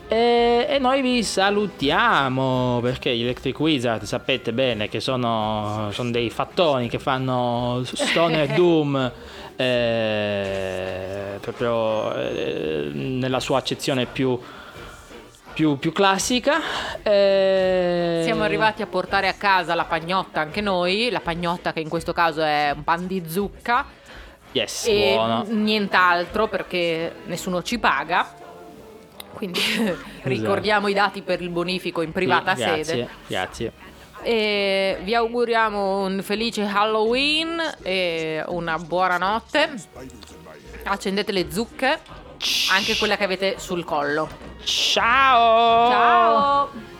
E, 0.08 0.66
e 0.68 0.78
noi 0.78 1.02
vi 1.02 1.24
salutiamo 1.24 2.78
perché 2.80 3.16
gli 3.16 3.22
Electric 3.22 3.58
Wizard 3.58 4.04
sapete 4.04 4.52
bene 4.52 4.88
che 4.88 5.00
sono, 5.00 5.88
sono 5.90 6.10
dei 6.10 6.30
fattoni 6.30 6.88
che 6.88 7.00
fanno 7.00 7.82
Stoner 7.84 8.46
Doom 8.54 9.12
eh, 9.56 11.38
proprio 11.40 12.14
eh, 12.14 12.90
nella 12.92 13.40
sua 13.40 13.58
accezione 13.58 14.06
più, 14.06 14.38
più, 15.56 15.78
più 15.78 15.90
classica. 15.90 16.60
Eh, 17.02 18.20
Siamo 18.24 18.42
arrivati 18.42 18.82
a 18.82 18.86
portare 18.86 19.26
a 19.26 19.32
casa 19.32 19.74
la 19.74 19.86
pagnotta 19.86 20.38
anche 20.42 20.60
noi, 20.60 21.08
la 21.10 21.20
pagnotta 21.20 21.72
che 21.72 21.80
in 21.80 21.88
questo 21.88 22.12
caso 22.12 22.42
è 22.42 22.72
un 22.76 22.84
pan 22.84 23.06
di 23.06 23.22
zucca 23.26 23.86
Yes, 24.52 24.84
e 24.86 25.14
buono. 25.14 25.44
nient'altro 25.48 26.46
perché 26.48 27.10
nessuno 27.24 27.62
ci 27.62 27.78
paga. 27.78 28.34
Quindi 29.32 29.60
ricordiamo 30.24 30.88
i 30.88 30.92
dati 30.92 31.22
per 31.22 31.40
il 31.40 31.48
bonifico 31.48 32.02
in 32.02 32.12
privata 32.12 32.54
Sì, 32.54 32.60
grazie, 32.62 32.84
sede. 32.84 33.08
Grazie. 33.26 33.72
E 34.22 34.98
vi 35.04 35.14
auguriamo 35.14 36.04
un 36.04 36.20
felice 36.22 36.64
Halloween 36.64 37.58
e 37.80 38.44
una 38.48 38.76
buona 38.76 39.16
notte. 39.16 39.70
Accendete 40.84 41.32
le 41.32 41.50
zucche, 41.50 41.98
anche 42.70 42.96
quella 42.96 43.16
che 43.16 43.24
avete 43.24 43.58
sul 43.58 43.84
collo. 43.84 44.28
Ciao! 44.64 45.90
Ciao! 45.90 46.95